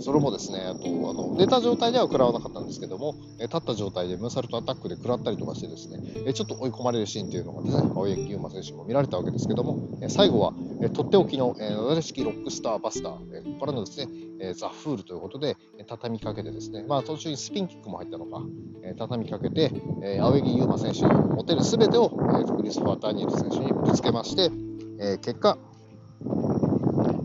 [0.00, 14.08] それもですね、あと、あの、寝た状態では食らわなかったんですけども、え立った状態でムーサルトアタックで食らったりとかしてですね、えちょっと追い込まれるシーンっていうのがですね、青柳優馬選手も見られたわけですけども、え最後は、えとっておきの、えなだれ式ロックスターバスター、えここからのですね、
[14.40, 18.42] えザ・フールということで、え畳みかけてですね、まあ途中にスピンキックも入ったのか、
[18.82, 24.50] え畳みかけて、え青柳優馬選手に持てるすべてを、えクリスファー・ダニエル選手にぶつけまして、
[24.98, 25.58] え結果、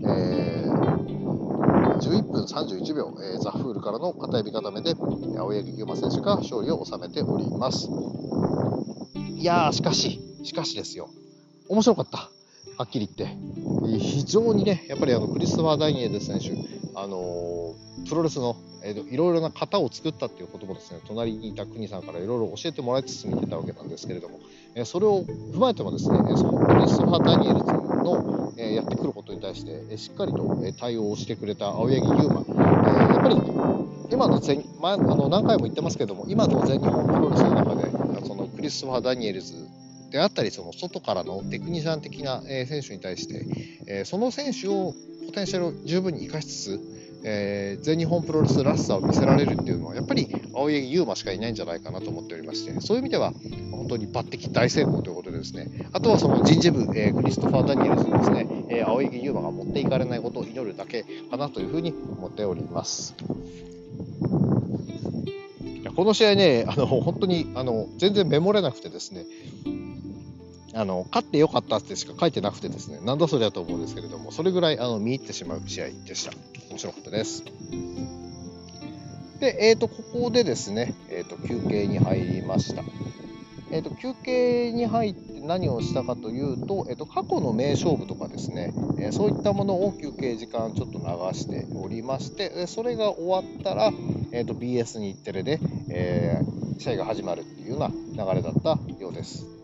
[0.03, 0.70] えー
[2.01, 4.95] 11分31秒、えー、ザ・フールからの片指固めで
[5.37, 7.87] 青柳優馬選手が勝利を収めております。
[9.37, 11.09] いやー、しかし、しかしですよ。
[11.69, 12.29] 面白かった。
[12.77, 13.37] はっきり言って。
[13.99, 16.51] 非常にね、やっぱりあのクリストファー・ダイエル選手、
[16.95, 24.39] あのー、プロレスの、えー、いろいろな型を作ったっていうこともですね、隣にいた国さんからいろいろ教えてもらいつつ見てたわけなんですけれども、
[24.75, 33.35] えー、それを踏まえてもですね、そのクリストファー・ダニエルの、えー、やってくること対して、え、しっかりと、え、対応してくれた青柳優馬、え、やっぱり
[34.11, 37.91] 今の全、まあ、の何回も言ってますけども、今の全日本プロレスの中で、
[38.27, 39.67] そのクリスマー・ダニエルズ
[40.11, 43.45] であったり、その外からのテクニシャン的な、え、選手に対して、
[43.87, 44.93] え、その選手を
[45.25, 53.33] ポテンシャルを十分に生かしつつ、えー、全日本プロレスらしさを見せられるっていうのは、やっぱり青柳優馬しかいないんじゃないかなと思っておりまして、そういう意味では、
[53.71, 63.15] 本当に抜擢大成功ということでですね、あとはその人事部、えー、クリストファー・ダニエルズにですね、えー、青柳優馬が持っていかれないことを祈るだけかなというふうに思っております。
[65.95, 69.25] この試合ね、あの本当にあの全然メモれなくてですね、
[70.73, 76.31] あの勝ってよかったってしか書いてなくてですね、なんだそりゃと思うんですけれども、それぐらいあの見入ってしまう試合でした。
[76.69, 77.43] 面白かったです。
[79.39, 82.83] で、えーと、ここでですね、えーと、休憩に入りました。
[83.71, 91.05] えーと、休憩に入って何をしたかというと、えー、と過去の名勝負とかですね、えー、そういったものを休憩時間ちょっと流
[91.37, 93.91] しておりまして、それが終わったら、
[94.31, 99.60] えー、と BS 日テレで、えー、試合が始まるっていうような流れだったようです。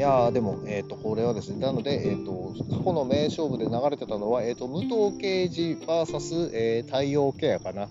[0.00, 7.90] いやでも、えーと、これはですね、なので、えーと、過去の名勝負で流れてたのは、えーと、武藤敬司 VS、えー、太陽ケアかな、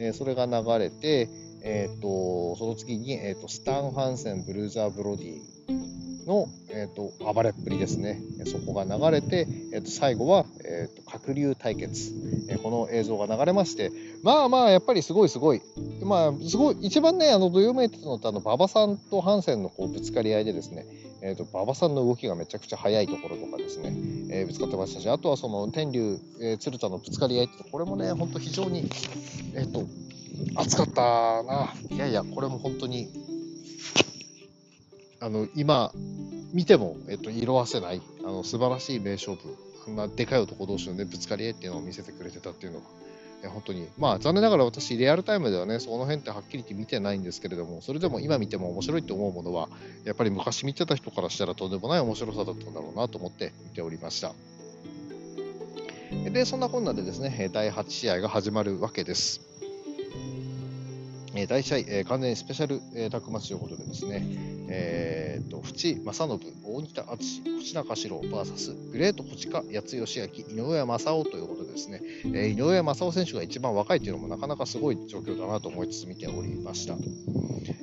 [0.00, 1.28] えー、それが流れて、
[1.62, 12.12] えー、とその次に、えー、とスタン・ハンセン、ブルーザー・ブロディの、えー、と暴れっぷりですね、そこが流れて、えー、と最後は、えー、と鶴竜対決、
[12.48, 13.92] えー、この映像が流れまして、
[14.24, 15.62] まあまあ、やっぱりすごいすごい、
[16.02, 20.84] まあ、すごい一番ね、あのどよめいてたのって、あの馬場さんとハンセンのこうぶつかり合いでですね、
[21.26, 23.96] えーと、馬場さんの動きがめちゃくちゃ速いところとかですね、
[24.30, 28.90] えー、ぶつかってましたし、あとはその天竜、えー、鶴田のぶつかり合いって、これもね、本当非常に、
[29.54, 29.86] えっ、ー、と、
[30.54, 31.72] 熱かったな。
[31.90, 33.08] いやいや、これも本当に、
[35.18, 35.92] あの、今、
[36.52, 39.56] 見ても、えっ、と、色あせない、あの、素晴らしい名勝負、
[39.88, 42.86] あんなでかい男同士のね、ぶつかり合いっていうのを見せてくれてたっていうのが、
[43.44, 49.68] や本当に、まあ残念ながら私、リアルタイムではね、その辺ってはっきり言って見てないんですけれども、それでも今見ても面白いと思うものは、
[50.04, 54.32] やっぱり昔見てた人からしたらとんでもない面白さだったんだろうなと思って見ておりました。
[56.30, 59.40] で、そんなこんなでですね、第8試合が始まるわけです。
[61.40, 64.22] え第1試合、え完全にスペシャル、えタッグマッチということでですね、
[64.68, 76.96] えーと、淵正信、大仁田敦、星中四郎 VS グレート星川八代義明、井上正雄ということでですね、えー、井上正雄選手が一番若いというのもなかなかすごい状況だなと思いつつ見ておりました。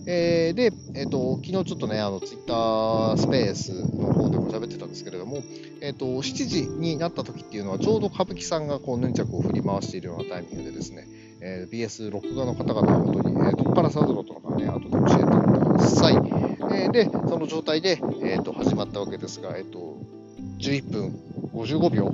[0.08, 5.44] えー、で、えーと、昨日ちょっとね、あのツイッタースペースの方でも喋ってたんですけれども、
[5.82, 11.08] えーと、7時になった時っていうのは、ちょうど歌舞伎さんがこうヌンチャクを振り回しているようなタイミングでですね、
[11.42, 16.16] えー、BS 録画の方々は本当に、えー、どこからサドロとかね、後で教えてください。
[16.16, 19.98] えー、で、その状態で、えーと、始まったわけですが、えーと、
[20.60, 21.20] 11分
[21.54, 22.12] 55秒、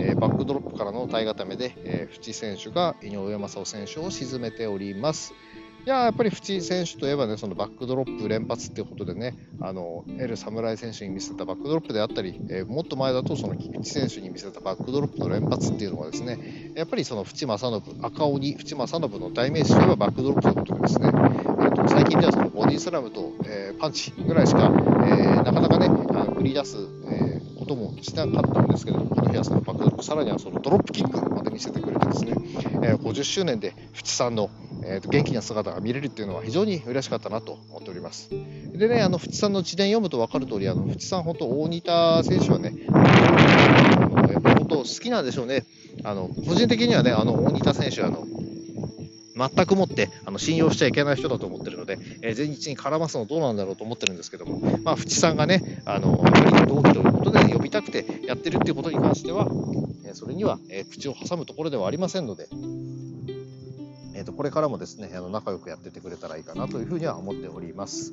[0.00, 5.32] えー、バックドロップからの体固めで、えー、淵選手が井上雅央選手を沈めております。
[5.86, 26.78] いややっぱり淵選手といえばね、そのバックドロップ連発っていうことでね、あの、エル侍選手に見せたバックドロップであったり、えー、もっと前だとその菊池選手に見せたバックドロップの連発っていうのはですね、やっぱりその淵正信、赤鬼、淵正信の代名詞といえばバックドロップということでですね、えー、と最近ではそのボディスラムと、えー、パンチぐらいしか、えー、なかなかね、あの繰り出す、
[27.12, 32.32] え、こともしなかったんですけれども、この日はそのバックドロップ、さらにはそのドロップキックまで見せてくれてですね、
[32.82, 34.50] え、50周年で淵さんの
[34.88, 38.30] えーと、元気な姿が見れるっていうのは非常に嬉しかったなと思っております。
[38.30, 42.72] でね、あの、淵さんの自伝読むと分かる通り、あの、淵さん、本当、大仁田選手はね、
[44.32, 45.64] やっぱ本当好きなんでしょうね。
[46.04, 48.26] あの、個人的にはね、あの、大仁田選手、あの、
[49.36, 56.24] 全くもってあの信用しちゃいけない人だと思ってるので、えー、前日に絡ますのどうなんだろうと思ってるんですけども、まあ、淵さんがね、あの、
[56.66, 59.46] 同期ということで呼びたくてやってるっていうことに関しては、
[60.06, 62.48] えー、それには、えー、口を挟むところではありませんので、
[64.26, 68.12] とこれからもですねあの仲良くやっててくれたらいいかなというふうには思っております。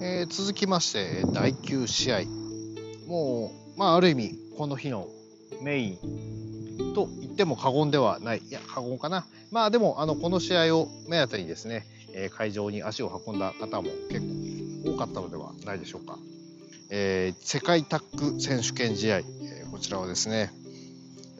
[0.00, 2.20] えー、続きまして第9試合
[3.06, 5.08] もう、まあ、ある意味この日の
[5.62, 6.33] メイン
[7.34, 8.38] っても過言ではない。
[8.38, 9.26] いや、過言かな。
[9.50, 14.20] まあでも、あの、この試合を目当てにですね、え、会場に足を運んだ方も結
[14.84, 16.18] 構多かったのではないでしょうか。
[16.90, 20.52] えー、世界タッグ選手権試合、えー、こちらはですね、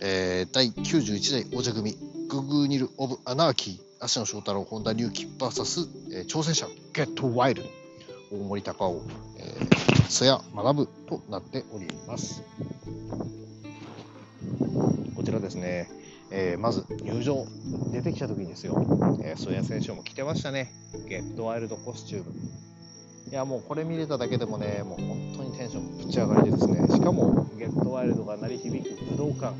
[0.00, 1.96] えー、第91代王者組、
[2.28, 7.62] ググーニル・オブ・アナーキー、足野翔太郎、本田隆起 VS、えー、挑戦者、ゲット・ワイル、
[8.32, 9.02] 大森隆夫、
[9.38, 12.42] えー、曽谷学となっております。
[15.24, 15.88] ちらですね、
[16.30, 17.46] えー、まず入場
[17.92, 18.74] 出てきた時にですよ、
[19.22, 20.70] えー、ソヤ選手も着てましたね、
[21.08, 22.32] ゲットワイルドコスチューム。
[23.30, 29.54] いやもうこれ見れただけでもね、もう本当にテンションぶち上がりでですね、しかもゲットワイルドが鳴り響く武道館、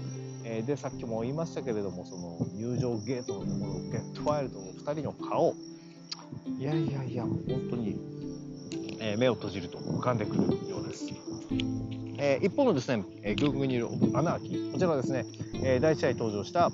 [0.45, 5.55] えー、でさっきも言いましたけれども、その入場ゲートのところ、ゲットワイルドの2人の顔、
[6.59, 7.99] いやいやいや、本当に、
[9.01, 11.07] え、目を閉じると浮かんでくるようです。
[12.25, 15.27] えー、一方のですね、えー、グーグニル・アナーキー、こちらはですね、
[15.63, 16.73] えー、第1試合登場した、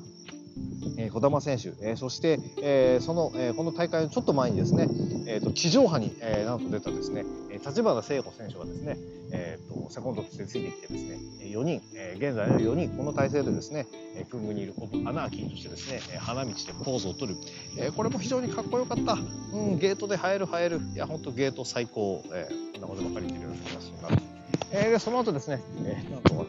[0.97, 4.89] えー、児玉選手、えー、そして、えー、その、えー、この大会のちょっと前にですね、
[5.27, 8.97] えーと、地上波に、えー、なんと出たですね、立花聖子選手がですね、
[9.33, 13.89] えーと、セコンドとしてついてきてですね、4人、えー、現在の4人、この体制でですね、
[14.31, 17.41] クングニル・オブ・アナーキーとしてですね、花道でポーズを取る、
[17.77, 19.15] えー、これも非常にかっこよかった、
[19.53, 24.30] うん、ゲートで映える映える、いや、本当ゲート最高、えー、こんなことばかり言ってるような気がします。
[24.73, 26.47] えー、でその後ですね、えー、なんとあの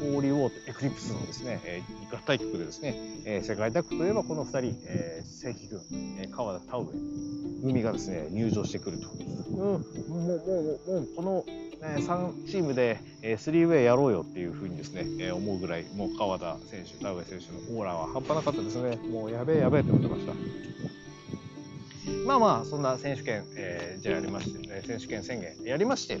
[0.00, 5.80] ホーリーウォーとエクリプスのですね、えー、合体曲でですね、えー、世界タッグといえばこの2人、えー、正規軍、
[6.18, 6.86] えー、川田田上
[7.62, 20.32] 海がですね入場してくると、うん、もうもうもうこの、ね、3チームで、えー、3ウェイやろうよっていうふうにですね、えー、思うぐらいもう川田選手田上選手のオーラは半端なかったですねもうやべえやべえって思ってました。
[22.26, 26.18] まあまあそんな選手権、えー、じゃあやりまして、ね、選手権宣言やりまして、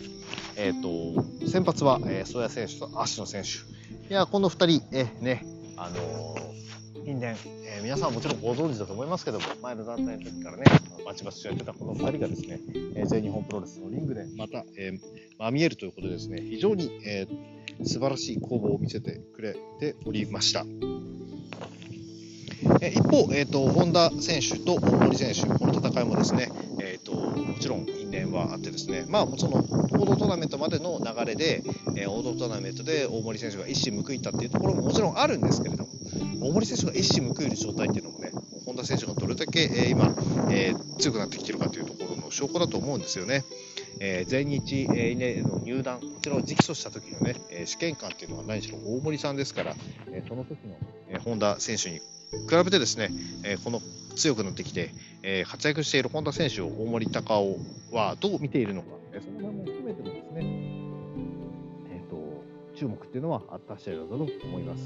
[0.56, 3.48] えーと、先発は、えー、曽谷選手と芦野選手
[4.08, 5.44] いやこの2人、えー、ね
[5.76, 10.64] あのー、近年、えー、皆さんもちろんご存知だと思いますけども前の団体の時からね
[11.04, 12.60] バチバチやってたこの2人がですね、
[12.94, 15.00] えー、全日本プロレスのリングでまた、えー
[15.38, 20.64] まあ、見えるということでですね非常に、えー、素晴らしい攻防を見せてくれておりました。
[22.80, 26.50] 一方、えーと、本田選手と大森選手、この戦いもですね、
[26.80, 31.62] えーと、もちろん因縁はあってですね、まあ、その報道トーナメントまでの流れで、
[31.96, 35.90] えー、報道トーナメントで大森選手が一矢報いたっていうところももちろんあるんですけれども、
[36.40, 38.32] 大森選手が一矢報いる状態っていうのもね、
[38.66, 40.14] 本田選手がどれだけ、えー、今、
[40.50, 43.44] えー、強くなってきてるかというところの証拠だと思うんですよね。
[44.00, 49.74] えー、全日、えー、の入団、こちらを直訴した時のね、え試験官っていうのは何しろ大森さんですから、
[50.10, 50.74] えその時の、
[51.08, 52.00] え本田選手に
[52.48, 53.10] 比べてですね、
[53.42, 53.80] えこの
[54.16, 54.90] 強くなってきて、
[55.22, 57.56] え活躍している本田選手を大森隆
[57.92, 60.40] 夫はどう見ているのか、えその辺も含めてもですね、
[61.90, 62.44] えーと、
[62.76, 64.82] 注目っていうのはあった試合だと思います。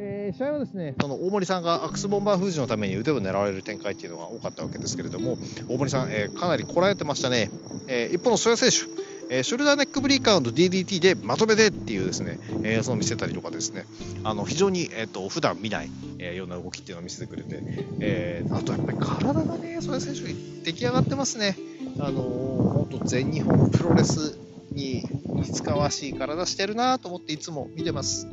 [0.00, 5.36] えー、試合はですねその大森さんがアクスボンバー封じのために腕を狙われる展開っていうのが多かったわけですけれども
[5.68, 7.50] 大森さん、えー、かなりこらえてましたね、
[7.88, 8.97] えー、一方の曽谷選手、
[9.30, 13.84] えショルダーネックブリーカー &DDT でまとめてっていうですね、えその見せたりとかですね
[14.24, 17.60] あの非常に、えーと、普段見ない、えような動きっていうのを見せてくれて、
[18.00, 20.22] えあとやっぱり体がね曽谷選手
[20.64, 21.56] 出来上がってますね
[22.00, 24.38] あの本当全日本プロレス
[24.72, 28.28] に似つかわしい体してるなと思っていつも見てます。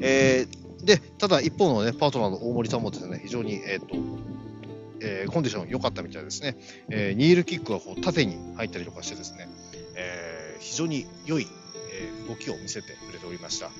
[0.00, 4.13] えー、で、ただ一方の、ね、パートナーの大森さんもですね、非常に、えーと
[5.00, 6.56] えー、コンディション良かったみたいですね。
[6.88, 9.48] えー、ニールキックがこう縦に入ったりとかしてですね、
[9.96, 11.46] えー、非常に良い、
[11.92, 13.70] えー、動きを見せてくれておりました。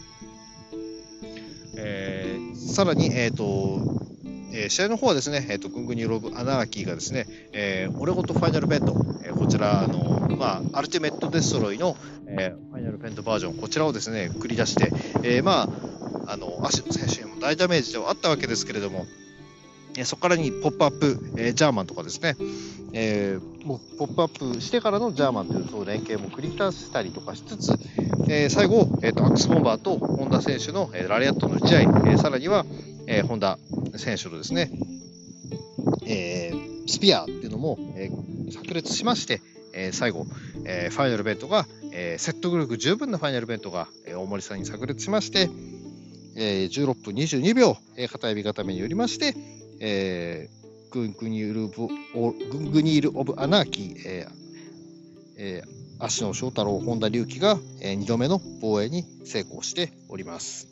[1.77, 4.05] えー、さらに、えーと
[4.53, 8.95] えー、試合の方はですね、えーと、グングニロブ・アナーキーがですね、えー、オレゴトファイナルベント、
[9.25, 11.97] えー、こちら、あのまあ、アルティメットデストロイの、
[12.29, 14.93] えー、ファイナルベントバージョン、こちらをですね、繰り出して、
[15.25, 19.07] えー、まあ、あの足の選手にも大ダメージではあったわけですけれども、
[19.97, 22.37] えそこからにポップアップ、え、ジャーマンとかですね、
[22.93, 27.73] えー、もうポップアップしてからのジャーマンというそう連携も繰り返したりとかしつつ、
[28.29, 32.65] えー、最後、えーと、アクスボンバーと本田選手の、え、ラリアットの打ち合い、えー、さらには、
[33.07, 33.59] え、本田
[33.97, 34.71] 選手のですね、
[36.07, 36.53] え、
[36.87, 38.11] スピアっていうのも、え、
[38.51, 39.41] 炸裂しまして、
[39.75, 40.27] え、最後、
[40.65, 45.49] え、ファイナルベントが、えー、説得力十分なファイナルベントが、え、大森さんに炸裂しまして、
[46.37, 49.35] えー、16分22秒、え、片指固めによりまして、
[49.81, 51.69] えー、グングニール
[52.71, 54.45] グニール・オブ・アナーキー、えー
[55.37, 60.69] えー、足野翔太郎、本田隆起が、えー、2度目の防衛に成功しております。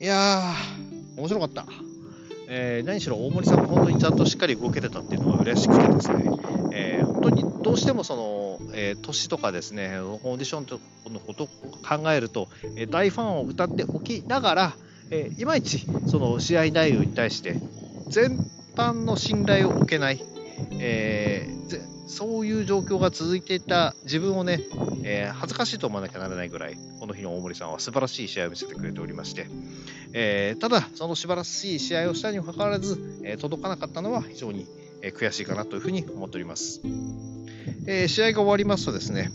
[0.00, 1.66] いやー、面白かった。
[2.48, 6.24] えー、何しろ大森さんも本当にちゃんとしっかり動けてたっていうのが嬉しくてですね、
[6.72, 14.76] えー、本当にどうしてもその、えー、年とかですね、コンディションのことを考えると、え大ファンを歌っておきながら、
[15.12, 17.56] えいまいちその試合内容に対して
[18.08, 18.38] 全
[18.74, 20.22] 般の信頼を置けない、
[20.80, 21.46] え
[22.12, 24.60] そういう状況が続いていた自分をね、
[25.02, 29.46] えー、恥ずかしいと思わなきゃならないぐらい、この日の大森さんは素晴らしい試合を見せてくれておりまして、
[30.12, 34.66] えー、ただ、その素晴らしい試合をしたにもかかわらず、え、届かなかったのは非常に、
[35.00, 36.82] え悔しいかなというふうに思っております。
[37.86, 39.32] え試合が終わりますとですね、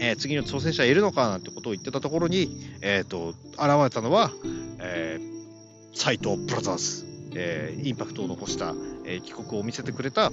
[0.00, 4.30] え次の挑戦者いるのかなんてことを言ってたところに、えーと、現れたのは、
[4.80, 5.18] え
[5.94, 8.74] 斎藤ブラザーズ、えインパクトを残した、
[9.04, 10.30] え帰国を見せてくれた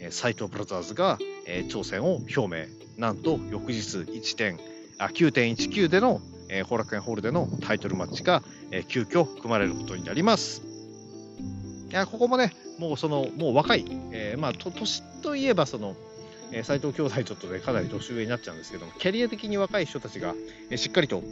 [0.00, 2.66] え、斎藤ブラザーズが、え挑戦を表明。
[2.96, 4.58] なんと翌日1点
[4.98, 10.62] あ9.19での、え後楽園ホールでのタイトルマッチが、え急遽組まれることになります。
[11.90, 15.96] いやここもね、もうそのもう若い、えー、まあ年といえばその、
[16.52, 20.34] えー、斉藤兄弟ちょっとねかなり年上になっちゃうんですけども、キャリア的に若い人たちが、
[20.70, 21.22] えー、しっかりと、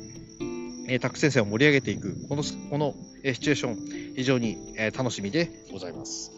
[0.89, 6.33] えー、タック先生を盛り上げていくこのこの、えー、シチュエーション非常に、えー、楽しみでございます。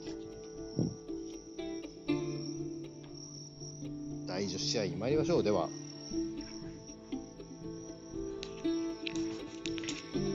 [4.27, 5.43] 第10試合に参りましょう。
[5.43, 5.69] では、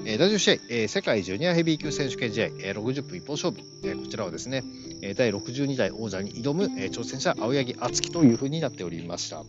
[0.06, 4.64] えー、第10試合、えー、世界ジュニアヘビー級選手権試合、えー、60分一本勝負、えー、こちらはですね、
[5.14, 9.44] 第62代王者に挑む、挑戦者、青柳敦樹というふうになっておりました。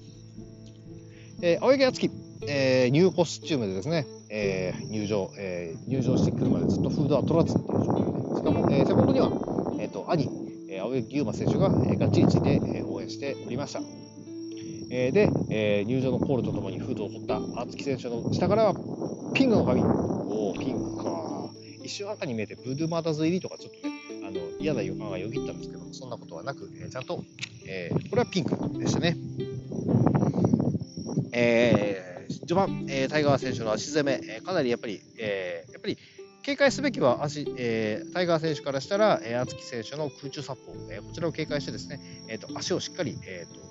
[1.42, 2.10] えー、青柳敦樹、
[2.46, 9.28] えー、ニューコスチュームでですね、えー、入場、えー、入場してくるまでずっとフードは取らずっていう状況で、しかも、えー、セコンドには、
[9.80, 10.28] えーと、兄、
[10.68, 13.80] え、青柳優馬選手が、えー、ガッチリチで、え、応援しておりました。
[14.90, 18.74] え、で、えー、入場のコールとともにフードを取った敦樹選手の下からは
[19.34, 19.82] ピンクの髪。
[19.82, 21.50] おピンクか。
[21.82, 23.95] 一瞬赤に見えてブードゥーマーダーズ入りとかちょっとね、
[24.26, 27.22] あの嫌な予感がよぎったんですけど、そんなことはなく、えー、ちゃんと、
[27.66, 29.16] えー、これはピンクでしたね。
[31.32, 35.98] えー、序盤、えー、タイガー選手の足攻め、えー、かなりやっぱり、えー、やっぱり
[36.42, 43.66] 警戒すべきは足、えー、タイガー選手からしたら、えー、敦樹選手の空中殺法、えー、こちらを警戒してですね、えーと、足をしっかり、えーと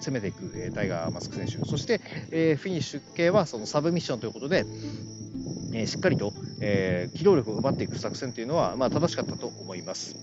[0.00, 2.00] 攻めていく、えタイガー・マスク選手、そして、
[2.30, 4.66] えフィニッシュ系はそのサブミッションということで、
[5.74, 10.16] えしっかりと、え機動力を奪っていく作戦というのは、まあ、正しかったと思います。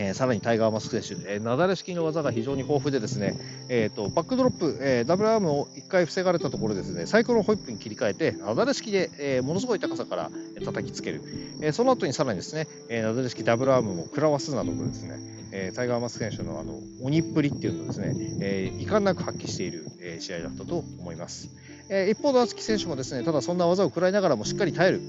[0.00, 3.36] えー、さらにタイガー・マスク選手、えー、なだれ式の技が非常に豊富でですね、
[3.68, 10.30] えーと、バックドロップ、えー、ダブルアームを1回防がれたところですねサイクロンホイップに切り替えてなだれ式で、えー、ものすごい高さから
[10.64, 11.22] 叩きつける、
[11.62, 15.18] え、その後にさらにですね、え、なだれ式ダブルアームも食らわすなどですね、
[15.50, 21.48] え、タイガー・マスク選手のあの鬼っぷりっていうのをですね、えー、遺憾なく発揮している、え、試合だったと思います、
[21.88, 25.00] え、一方の敦樹選手もですねただそんな技を食らいながらもしっかり耐える。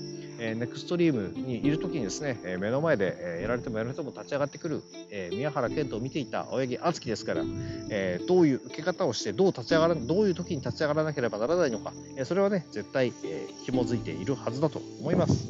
[0.42, 4.82] え、ネクストリームにいるときにですね、え、目の前で、え、やられてもやられても立ち上がってくる、
[5.12, 7.44] え、宮原健人を見ていた青柳敦樹ですから、
[7.90, 15.50] え、どういう受け方をしてどう立ち上がらどういう時に立ち上がらなければならないのか、え、それはね絶対、えー、紐づいているはずだと思います。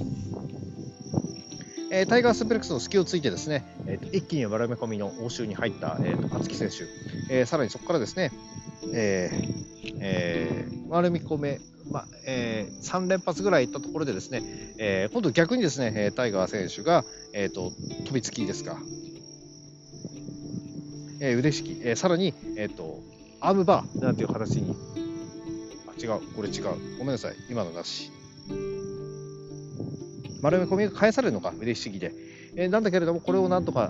[1.91, 6.85] え、タイガースプレックスの隙をついてですね、えー、一気に丸め込みの応酬に入った、えーと、勝木選手、
[7.31, 8.31] えー、さらにそこからですね、
[8.93, 11.59] えーえー、丸み込め
[11.91, 14.43] まえー、3連発ぐらいいったところでですね、
[14.77, 17.71] えー、今度逆にですね、タイガー選手が、えーと、
[18.05, 18.77] 飛びつきですか、
[21.19, 22.99] えー、腕式、えー、さらに、えーと、
[23.39, 24.75] アームバーなんていう形に、
[25.87, 28.11] あ違う、これ違う、ごめんなさい、今のなし。
[30.41, 32.13] 丸め込みが返されるのか、腕式で。
[32.59, 33.89] えー、なんだけれども、これをなんとか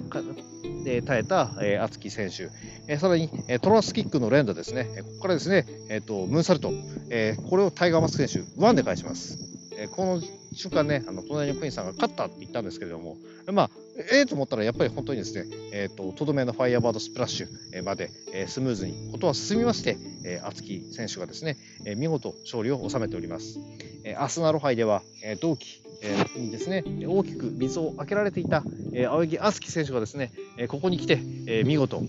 [0.83, 2.49] で耐えた、えー、厚木選手、
[2.87, 6.71] えー、さらに、えー、トラスキックの連打ですね、えー、ここからですね、えーと、ムーンサルト、
[7.09, 9.39] えー、これをタイガーマスク選手、ワンで返します。
[9.75, 10.21] えー、この
[10.53, 13.17] 瞬間ね、あの隣のクイーンさんが勝ったって言ったんですけれども、
[13.51, 13.69] まあ、
[14.11, 23.57] ええー、と思ったら、やっぱり本当にですね、えーと、とどめのファイアバードスプラッシュまで、えー、スムーズにことは進みまして、えー、厚木選手がですね、えー、見事勝利を収めております。
[24.03, 32.01] えー、アスナロ杯では、えー、同期、えー、にですね、大きく水を開けられていた、えー、青柳敦樹選手がですね、え、ここに来て、え、見事、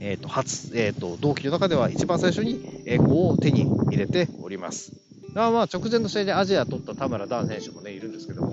[0.00, 4.92] えーと初えーと、同期の中では一番最初に栄光を手に入れております。
[5.34, 8.52] まあ、まあ直前の試合でアジア取った田村ダン選手も、ね、いるんですけども、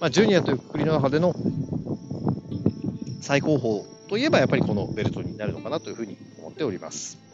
[0.00, 1.34] まあ、ジュニアという国の中での
[3.20, 7.25] 最高峰といえばやっぱりこのベルトになるのかなというふうに思っております。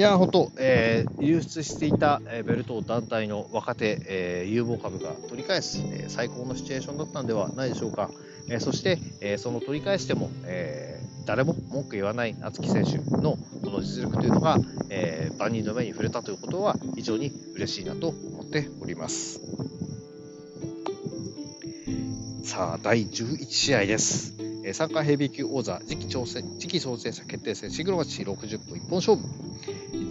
[0.00, 8.08] いや、本当、えー、流出していた、えー、ベルト団体の若手、えー、有望株が取り返す、えー、最高のシチュエーションだったんではないでしょうか。
[8.48, 14.56] えー、そして、えー、その取り返しても、えー、誰も文句言わない敦樹選手のこの実力というのが、
[14.88, 19.38] えー、万人の目に触れたということは非常に嬉しいなと思っております。
[22.44, 24.32] さあ、第11試合です。
[24.64, 29.49] えー、3回ヘビー級王座次期挑戦次期挑戦者決定戦シグロマッチ60分一本勝負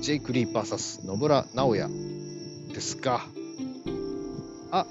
[0.01, 1.89] ジェイク・リー VS 野村直哉
[2.73, 3.21] ですが
[4.71, 4.85] あ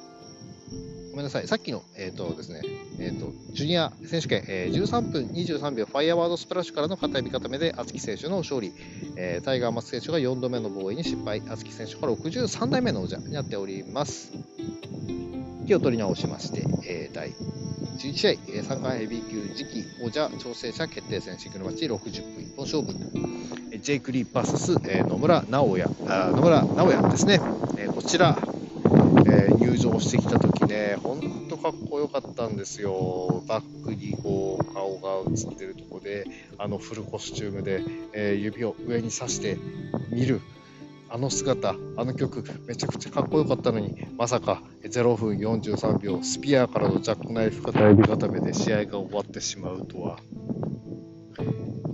[1.11, 1.49] ごめんなさい。
[1.49, 2.63] さっきのえっ、ー、とですね。
[3.01, 8.73] えっ、ー、とジュニア選手権、えー、13分23秒ファイアワードスプラッシュからの片指固めで敦樹選手の勝利、
[9.17, 11.41] えー、タイガー・マス選手が4度目の防衛に失敗。
[11.41, 14.33] 敦樹選手から63代目の王者になっております。
[15.67, 17.31] 気を取り直しまして、えー、第
[17.99, 18.31] 11試合、
[18.75, 23.58] 3回ヘビー級次期王者調整者決定戦シングルマッチ60分一本勝負。
[23.81, 25.89] ジェイク・リー VS 野村直哉、
[26.33, 27.41] 野村直哉ですね。
[27.76, 28.37] えこちら、
[29.26, 33.43] え入場してきた時ね、ほんとかっこよかったんですよ。
[33.47, 36.24] バックにこう顔が映ってるとこで、
[36.59, 39.57] あのフルコスチュームで、え指を上に刺して
[40.11, 40.41] 見る。
[41.11, 50.18] あの姿、あの曲、めちゃくちゃかっこよかったのに、まさか0分43秒、スピアからのジャックナイフ片指固めで試合が終わってしまうとは。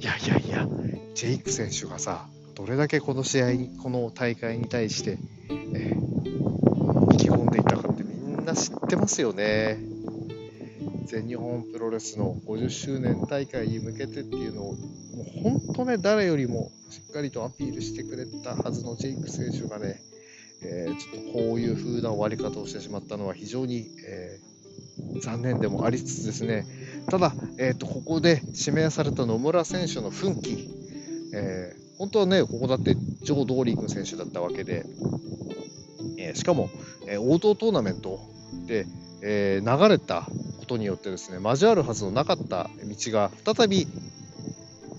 [0.01, 0.69] いやいやいや、
[1.15, 9.79] ジェイク選手がさ、どれだけこの試合に、この大会に対して、えー、意気込んでいたかってみんな知ってますよね。
[11.07, 14.79] 全日本プロレスの50周年大会に向けてっていうのを、もう
[15.43, 20.01] 本当ね、誰よりもしっかりとアピールしてくれたはずのジェイク選手がね、
[20.63, 26.67] えー、ちょっとこういう風な終わり方をしてしまったのは非常に、えー、残念でもありつつですね、
[27.09, 30.84] ただ、えーと、ここで指名された野村選手の奮起、
[31.35, 34.85] えー、本当はね、ここだってジョー・ドーリング選手だったわけで、
[36.19, 36.71] えー、しかも、
[37.07, 38.21] えー、王道トーナメント
[38.67, 38.87] で、
[39.23, 40.27] えー、流れた
[40.61, 43.87] ことによってですね交わるはずのなかった道が再び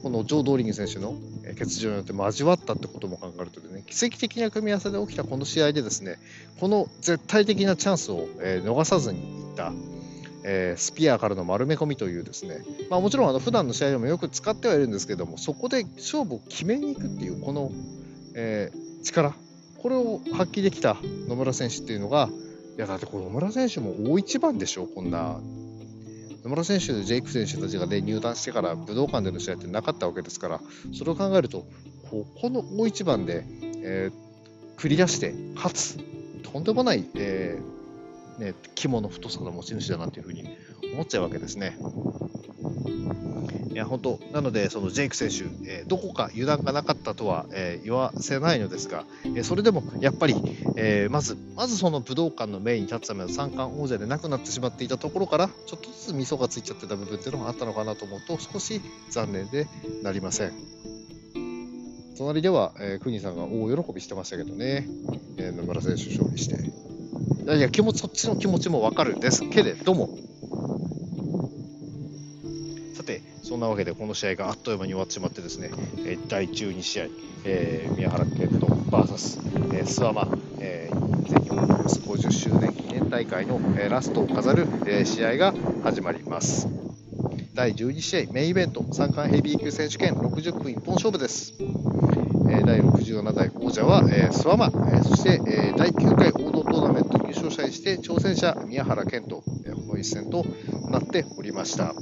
[0.04, 1.16] このジョー・ドーリング選手の
[1.58, 6.18] 欠場によって交わったってことも考えるとね奇跡的な組み合わせで起きたこの試合でですね
[6.60, 9.74] この絶対的なチャンスを、え、逃さずにいった、
[10.48, 17.72] えー、スピアからの丸め込みというですね、まあ、もちろんあの普段の試合でもよく使ってはいるんですけどもそこで勝負を決めに行くっていうこの、
[18.36, 19.34] えー、力。
[19.80, 22.30] これを発揮できた野村選手っていうのが
[22.78, 25.40] いやだってこの野村選手も大一番でしょこんな。
[26.44, 30.62] 野村選手、ジェイク選手たちが、ね、入団してから武道館での試合ってなかったわけですから、
[30.94, 31.66] それを考えると、
[32.12, 33.44] ここの大一番で、
[33.82, 35.98] えー、繰り出して勝つ、
[36.44, 37.75] とんでもない、えー、
[38.40, 40.58] ね、肝の太さの持ち主だなというふうに
[40.94, 41.78] 思っちゃうわけですね。
[43.76, 50.36] いや本当なので、そのジェイク選手、えー、どこか油断がなかったとは、えー、言わせないのですが、えー、それでもやっぱり、
[50.78, 58.80] えまずまずその武道館のメインに立つための三冠王者でなくなってしまっていたところから、ちょっとずつ味噌がついちゃってた部分っていうのがあったのかなと思うと、少し
[59.10, 59.68] 残念で
[60.04, 60.54] なりません。
[62.18, 64.88] 隣では、えー、国さんが大喜びしてましたけどね、
[65.36, 66.85] え野村選手勝利して。
[67.46, 70.10] いやいや、気持ち、そっちの気持ちもわかるんですけれども
[72.96, 75.70] さて、そんなわけでこの試合があっという間に終わってしまってですね、
[76.08, 77.06] え第12試合、
[77.44, 86.68] えー、宮原健人 VS、えー、諏訪間、えー、全日本プロレス50周年記念大会の、えー、ラストを飾る、えー、試合が始まります。
[87.54, 91.54] 第12試合メインイベント三冠ヘビー級選手権60分一本勝負です。
[92.50, 100.46] え第67代王者は、えー、諏訪間、えー、そして、えー、第9回王道トーナメント勝者にして挑戦者宮原健人、えー、この一戦と
[100.90, 101.94] なっておりました。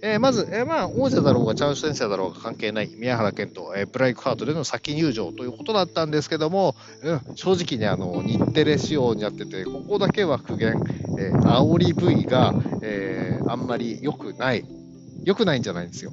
[0.00, 10.80] えー、まず、えー、まあ、王者だろうがチャンス選手だろうが関係ない宮原健人、えー、ブライクハートでの先入場ということだったんですけども、うん、正直ね、あの、日テレ仕様になってて、ここだけは苦言、
[11.18, 14.64] えー、煽り V が、えー、あんまり良くない、
[15.24, 16.12] 良くないんじゃないんですよ。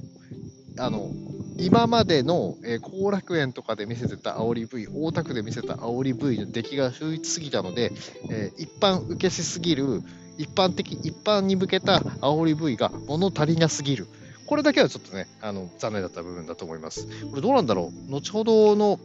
[0.80, 1.12] あの、
[1.58, 7.92] 今までの後、えー、楽園とかで見せてた煽り V、大田区で見せた煽り V の出来が秀逸すぎたので、
[8.30, 10.02] えー、一般受けしすぎる、
[10.38, 14.08] 一般的、一般に向けた煽り V が物足りなすぎる。
[14.48, 17.08] これだけはちょっとね、あの残念だった部分だと思います。
[17.30, 18.12] これどうなんだろう？
[18.12, 19.00] 後ほどの、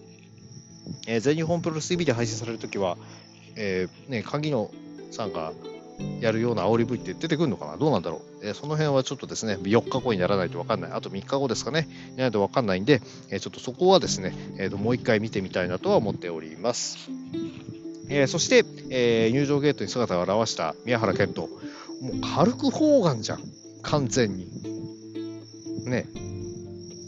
[1.07, 2.99] えー、全日本プロレス TV で配信されるときは、
[3.57, 4.71] えー、ね、鍵野
[5.13, 5.53] さんが
[6.21, 7.77] やるような煽り V って出てくるのかな？
[7.77, 10.93] どうなんだろう、えー、その辺はちょっとですね、4日後にならないと分かんない。
[10.93, 17.11] あと3日後ですかね、やないと分かんないんで、えー、ちょっとそこはですね、えーと、もう1回見てみたいなとは思っております。
[18.09, 21.43] えー、そして、えー、入場ゲートに姿を現した宮原健人。
[21.43, 23.41] もう軽く砲丸じゃん。
[23.83, 24.49] 完全に。
[25.85, 26.07] ね。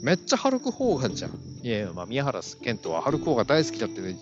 [0.03, 1.31] めっちゃハルク・ホーガンじゃん。
[1.63, 4.17] いやいや、まあ、宮原健人はハルク・ホーガン大好きだってね、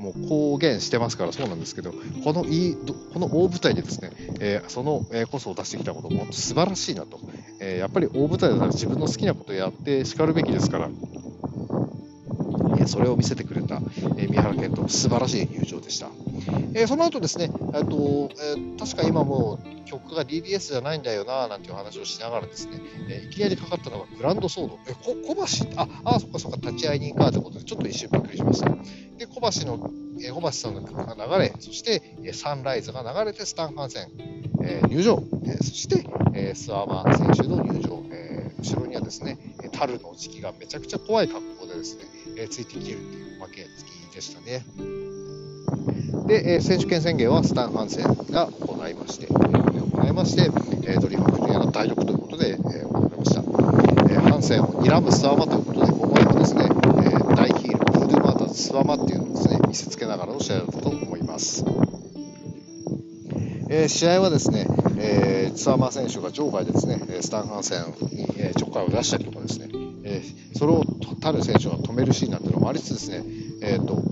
[0.00, 1.92] もう公言してますからそうなんですけど、
[2.24, 2.76] このいい
[3.12, 7.20] この大舞台でですね、えー、その、えー、コスを出してきたことも素晴らしいなと、
[7.60, 10.88] えー、やっぱり大舞台だから自分の好きなことをやってしかるべきですから、
[12.80, 13.82] えそれを見せてくれた、
[14.16, 16.08] え宮原健人、素晴らしい入場でした。
[16.72, 22.80] えその後ですね、とえ確か今もう曲が DBS じゃないんだよななんていう話をしながらですね、
[23.10, 24.78] えいきなりかかったのがグランドソード。
[24.88, 28.74] え、こ小橋あ、あ、そっかそっか、立ち会い人かということで、ちょっと一瞬びっくりしました。
[29.40, 29.90] 小橋の、
[30.22, 34.08] え小橋さんの曲が流れ、そして、えサンライズが流れて、スタンハンセン、
[34.62, 39.38] え入場、えそして、えスワマ選手の入場、え後ろにはですね、
[39.72, 42.04] 樽の時期がめちゃくちゃ怖い格好でですね、
[42.36, 44.62] えついてきてるっていうおまけ付きでしたね。
[46.26, 50.50] で、え選手権宣言はスタン・ハンセンが行いまして、行いまして、
[50.86, 53.40] えドリームジュニアの大力ということで、え行われました。
[54.12, 55.69] えハンセンを睨むスワマという
[58.60, 61.64] スワマっていうのをですね、見せつけながらの試合だったと思います。
[63.70, 64.66] えー、試合はですね、
[64.98, 69.68] えー、ツアーマー選手が場外でですね、スタン・ハンセンに、えちょっかいを出したりとかですね、
[70.04, 70.84] えー、それを
[71.20, 73.24] タル選手が止めるシーンなんていうのもありつつですね、
[73.62, 74.02] えーと、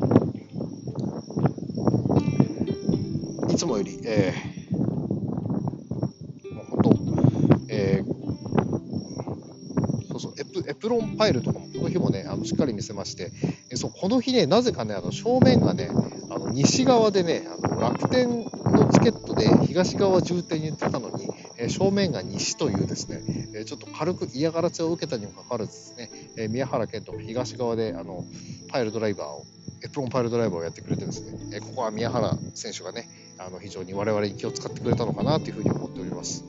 [3.53, 6.91] いつもより、えー、もう本当、
[7.69, 8.05] えー、
[10.09, 13.33] そうそうエプ、エプロンパイルとかもこの日もね、あのしっかり見せまして、
[13.77, 15.91] そうこの日ね、なぜかね、あの正面がね、
[16.31, 23.23] あの西側でね、あの楽天のチケットで東側重点に言ってたのに、え正面が西というですね、
[23.55, 28.25] えちょっと軽く嫌がらせを受けたにもかかわらずですね、え宮原健人も東側であの
[28.69, 29.45] パイルドライバーを
[29.85, 33.09] エプロンパイルドライバーをやってくれてですね、えここは宮原選手がね、
[33.39, 36.45] あの非常に我々に気を使ってくれたのかなというふうに思っております。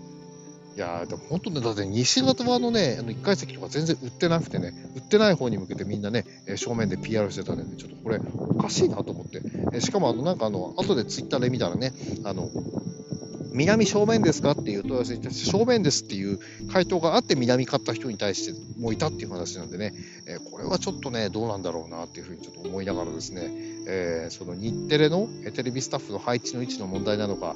[0.75, 6.25] いやでも本当ね、だって西側のね、あの1階席とか全然売ってなくてね、売ってない方に向けてみんなね、
[6.59, 9.41] 正面で PR してたんで、ね、ちょっとこれおかしいなと思って、
[9.73, 11.93] えしかもあのなんかあの、後でツイッターで見たらね、
[12.23, 12.49] あの、
[13.51, 16.39] 南正面ですかっていう問い合わせに対して、正面ですっていう
[16.71, 19.93] 回答があって南買った人に対してもいたっていう話なんでね、
[20.27, 23.49] え、これはちょっとね、どうなんだろうなっていうふうにちょっと思いながらですね、
[23.87, 27.55] え、その日テレのテレビスタッフの配置の位置の問題なのか、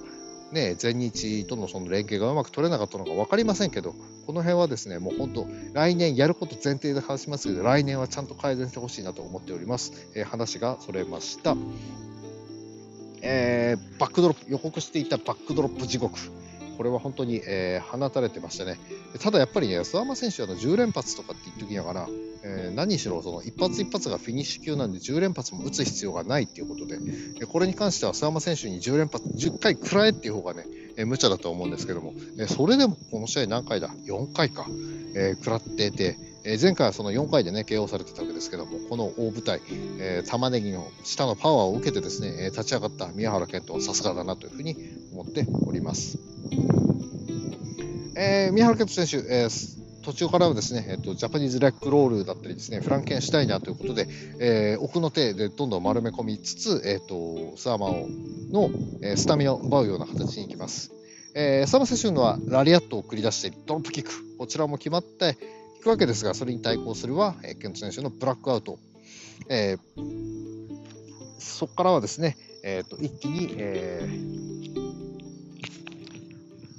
[0.52, 3.96] ね、全日とのその連携がうまく取れなかったのか分かりませんけど、
[4.26, 9.94] この辺はですね、もう本当、来年やること前提で話しますけど、来年はちゃんと改善してほしいなと思っております。
[10.16, 11.56] えー、話がそれました。
[13.22, 16.18] えー、バックドロップ、予告していたバックドロップ地獄。
[16.78, 18.78] これは本当に、えー、放たれてましたね。
[19.20, 22.08] ただやっぱりね、諏訪間選手はの10連発とかって言っておきながら、
[22.44, 26.98] えー、何しろその一発一発がフィニッシュ級なんで10連発も打つ必要がないっていうことで、
[27.46, 30.66] これに関しては諏訪間選手に10連発、10回食らえっていう方がね、
[30.98, 34.68] えー、無茶だと思うんですけども、えそれでもこの試合何回だ ?4 回か、
[35.16, 39.62] え食らっていて、え前回はその4回でね、KO されてたわけですけども、この大舞台、
[40.00, 44.76] えー、玉ねぎの下のパワーを受けてですね、え立ち上がった宮原健人はさすがだなというふうに
[45.14, 46.20] 思っております。
[48.16, 54.08] えー、宮原健人選手、えー途中からはですね、えっと、ジャパニーズレッグロールだったりですね、フランケンシュタイナーということで、
[54.40, 58.08] えー、奥の手でどんどん丸め込みつつ、えっと、スアマオ
[58.52, 58.70] の、
[59.02, 60.92] えー、スタミナを奪うような形にいきます。
[61.36, 65.38] えー、サマ選手のはラリアットを繰り出してドロップキック、こちらも決まって
[65.80, 68.78] いくわけですが、それに対抗するは、えー、ケント選手のブラックアウト。
[69.50, 70.72] えー、
[71.40, 74.63] そこからはですね、えーと、一気に、えー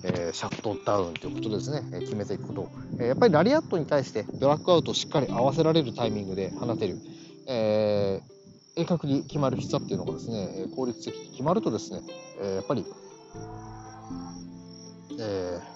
[0.04, 6.98] えー、シャットダウンということですね、え、決めていくこと、え、やっぱりラリアットに対してドラッグアウトをしっかり合わせられるタイミングで放てる、
[7.48, 12.00] えー、鋭角に決まる必要っていうのがですね、効率的に決まるとですね、
[12.42, 12.84] え、やっぱり
[15.18, 15.73] えー、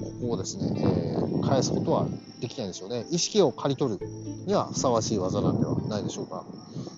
[0.00, 2.06] ここをですね、えー、返すことは
[2.40, 3.06] できないんでしょうね。
[3.10, 4.06] 意識を刈り取る
[4.46, 6.44] にはふさわしい技なんではないでしょうか。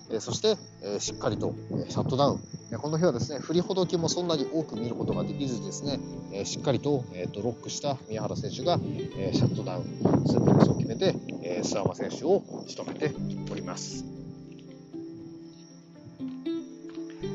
[0.09, 2.39] えー、そして、えしっかりと、えシャットダウン。
[2.79, 5.99] この日はですね、振りほどきもそんなに多く見ることができずですね、
[6.33, 8.79] えしっかりと,、えー、とロックした宮原選手が、
[9.17, 9.83] えシャットダウン、
[10.27, 13.13] スープレックスを決めて、えー、諏訪間選手を仕留めて
[13.51, 14.05] おります。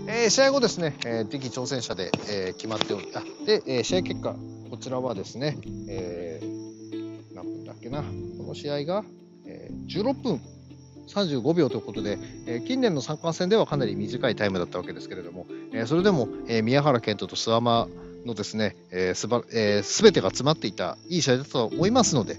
[0.07, 4.37] えー、試合後ですね、えー、敵挑戦者で、えー、決まっており、あで、えー、試合結果、
[4.83, 5.57] ちらはですね、
[5.89, 9.05] えー、何分だっけな、この試合が、
[9.47, 10.41] えー、16分
[11.07, 17.89] 35秒ということで、えー、近年の三冠戦ではかなり短いタイムだったわけですけれども、えー、それでも、えー、宮原健人と諏訪間
[18.26, 22.39] のですね、えーすばえー、全てが詰まっていたいい試合だったと思いますので、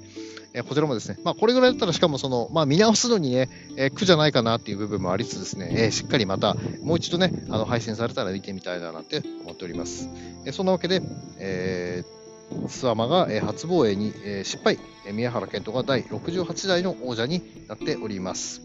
[0.53, 10.09] えこちらもですね、まあ、これぐらいだったらしかもその、まあ、見直すのにね、え苦じゃないかなっていう部分もありつつですね、えしっかりまたもう一度ね、あの配信されたら見てみたいななんて思っております。
[10.45, 11.01] えそんなわけで、
[11.39, 12.22] えー、
[12.67, 18.61] スワマが、え初防衛に、え失敗、え宮原健人が第68代の王者になっております。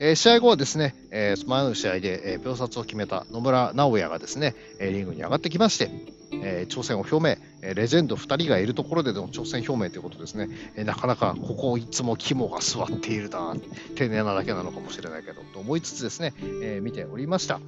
[0.00, 5.90] えー、試合後はですね、えー、前の試合で、えー、秒殺を決めた野村直哉がですね、えー、リングに上がってきまして、
[6.32, 13.56] えー、挑戦を表明、えー、レジェンド2人がいるところでの挑戦表明ということですね、えー、なかなかここいつも肝が座っているな、
[13.96, 16.32] 丁寧なだけなのかもしれないけど、と思いつつですね、
[16.62, 17.60] えー、見ておりました。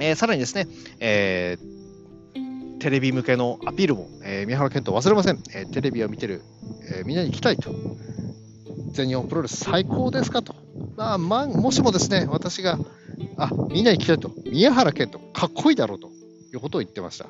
[0.00, 0.66] えー、さらにですね、
[0.98, 1.73] えー、
[2.84, 6.42] テレビ向けのアピールも、えー、宮原健人忘れません、えー、テレビを見てる、
[6.98, 7.74] えー、みんなに行きたいと、
[8.92, 10.54] 全日本プロレス最高ですかと、
[10.94, 12.78] まあ、ま、もしもですね、私が、
[13.38, 17.24] あ、みんなに聞きたいと、宮原健人、かっこいいだろうということを言ってました。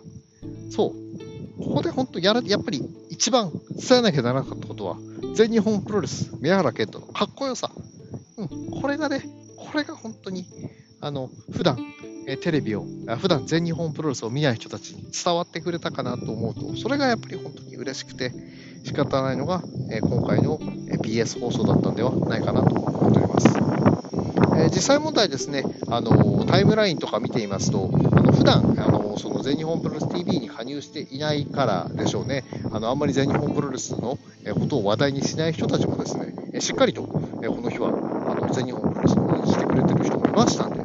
[0.73, 1.63] そう。
[1.63, 4.97] ここで本当やら、やっぱり一番伝えなきゃならなかったことは、
[5.37, 7.71] 全日本プロレス、宮原健人のかっこよさ。
[8.39, 9.23] うん、これがね、
[9.57, 10.47] これが本当に、
[11.01, 11.79] あの、普段、
[12.27, 12.87] えテレビを、
[13.19, 18.33] 普段全日本プロレスを見ない人たちに伝わってくれたかなと思うと、それがやっぱり本当に嬉しくて
[18.85, 23.49] 仕方ないのが、え今回の BS 放送だったんではないかなと思っております。
[24.57, 34.19] え実際問題ですね、あのタイムラインとか見ていますと、あの普段あのその全日本プロレス TV に加入していないからでしょうね、あのあんまり全日本プロレスの
[34.55, 37.21] ことを話題にしない人たちもですね、しっかりとこ
[37.61, 40.84] の日はあの全日本プロレスを応援してくれてる人もいましたんで、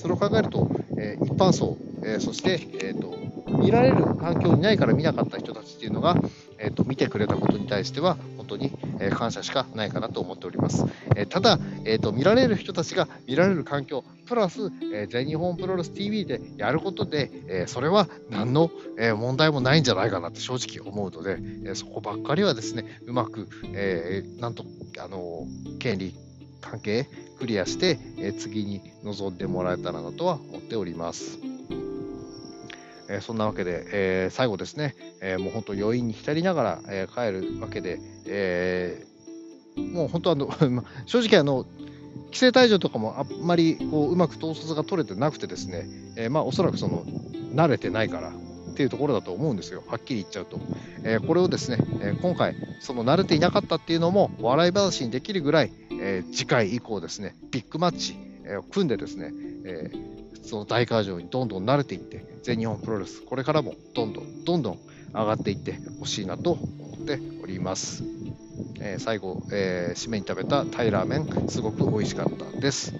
[0.00, 3.14] それを考えると、え一般層、えそして、えーと、
[3.58, 6.16] 見られる環境にないから見なかった人たちっていうのが、
[6.58, 10.86] えーと、見てくれたことに対しては、本当に、え感謝しかないかなと思っております。
[11.16, 24.64] えただ、えーと、見られる人たちが見られる環境、プラス、え全日本プロレス TV でやることで、えそれは何の、え問題もないんじゃないかなって正直思うので、えそこばっかりはですね、うまく、えなんと、
[24.98, 25.46] あの
[25.78, 26.14] 権利
[26.60, 27.06] 関係
[27.38, 31.38] クリアして、え次に臨んでもらえたらなとは思っております。
[33.08, 39.04] えそんなわけで、え最後ですね、えもう本当余韻に浸りながら、え帰るわけで、え
[39.76, 40.48] もう本当あの
[41.06, 41.66] 正直あの
[42.26, 47.04] 規制退場とかもあんまりこううまく統率が取れてなくてですね、え、まあおそらくその
[47.54, 48.32] 慣れてないから
[48.70, 50.58] っていうところだと思うんですよ、はっきり言っちゃうと。
[51.02, 59.32] えー、これをですね、えー、今回、その慣れていなかったっていうのも笑い話にできるぐらい、えー、次回以降ですね、ビッグマッチ、えー、組んでですね、
[59.64, 64.78] えー、その大会場にどんどん慣れていって、全日本プロレス、これからもどんどんどんどん
[65.12, 68.04] 上がっていってほしいなと思っております。
[68.80, 72.94] えー、最後、えー、締めに食べたタイラーメン、すごく美味しかったです。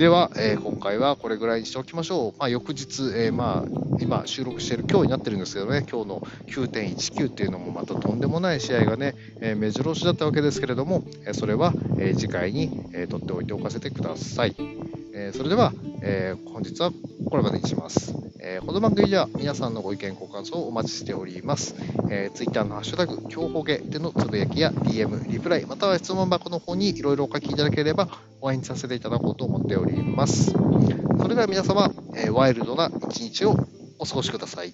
[0.00, 2.38] では、えー今回はこれぐらいにしておきましょう。
[2.38, 3.70] まあ、翌日、えーまあ、
[4.00, 14.79] 今収録している今日になってるんですけどね、今日の9.19っていうのもまたとんでもない試合がね、えー目白押しだったわけですけれども、えそれは、え次回に、えー取っておいておかせてください。
[15.20, 16.90] えーそれでは、えー本日は
[17.26, 18.14] これまでにします。
[18.40, 21.74] えーこの番組では皆さんのご意見、ご感想をお待ちしております。
[22.10, 28.08] えー、Twitter のハッシュタグ、強ほげでのつぶやきや DM、リプライ、または質問箱の方にいろいろお書きいただければ
[28.40, 30.52] お会いにさせていただこうと思っております。
[30.52, 33.56] それでは皆様、えーワイルドな一日を
[33.98, 34.72] お過ごしください。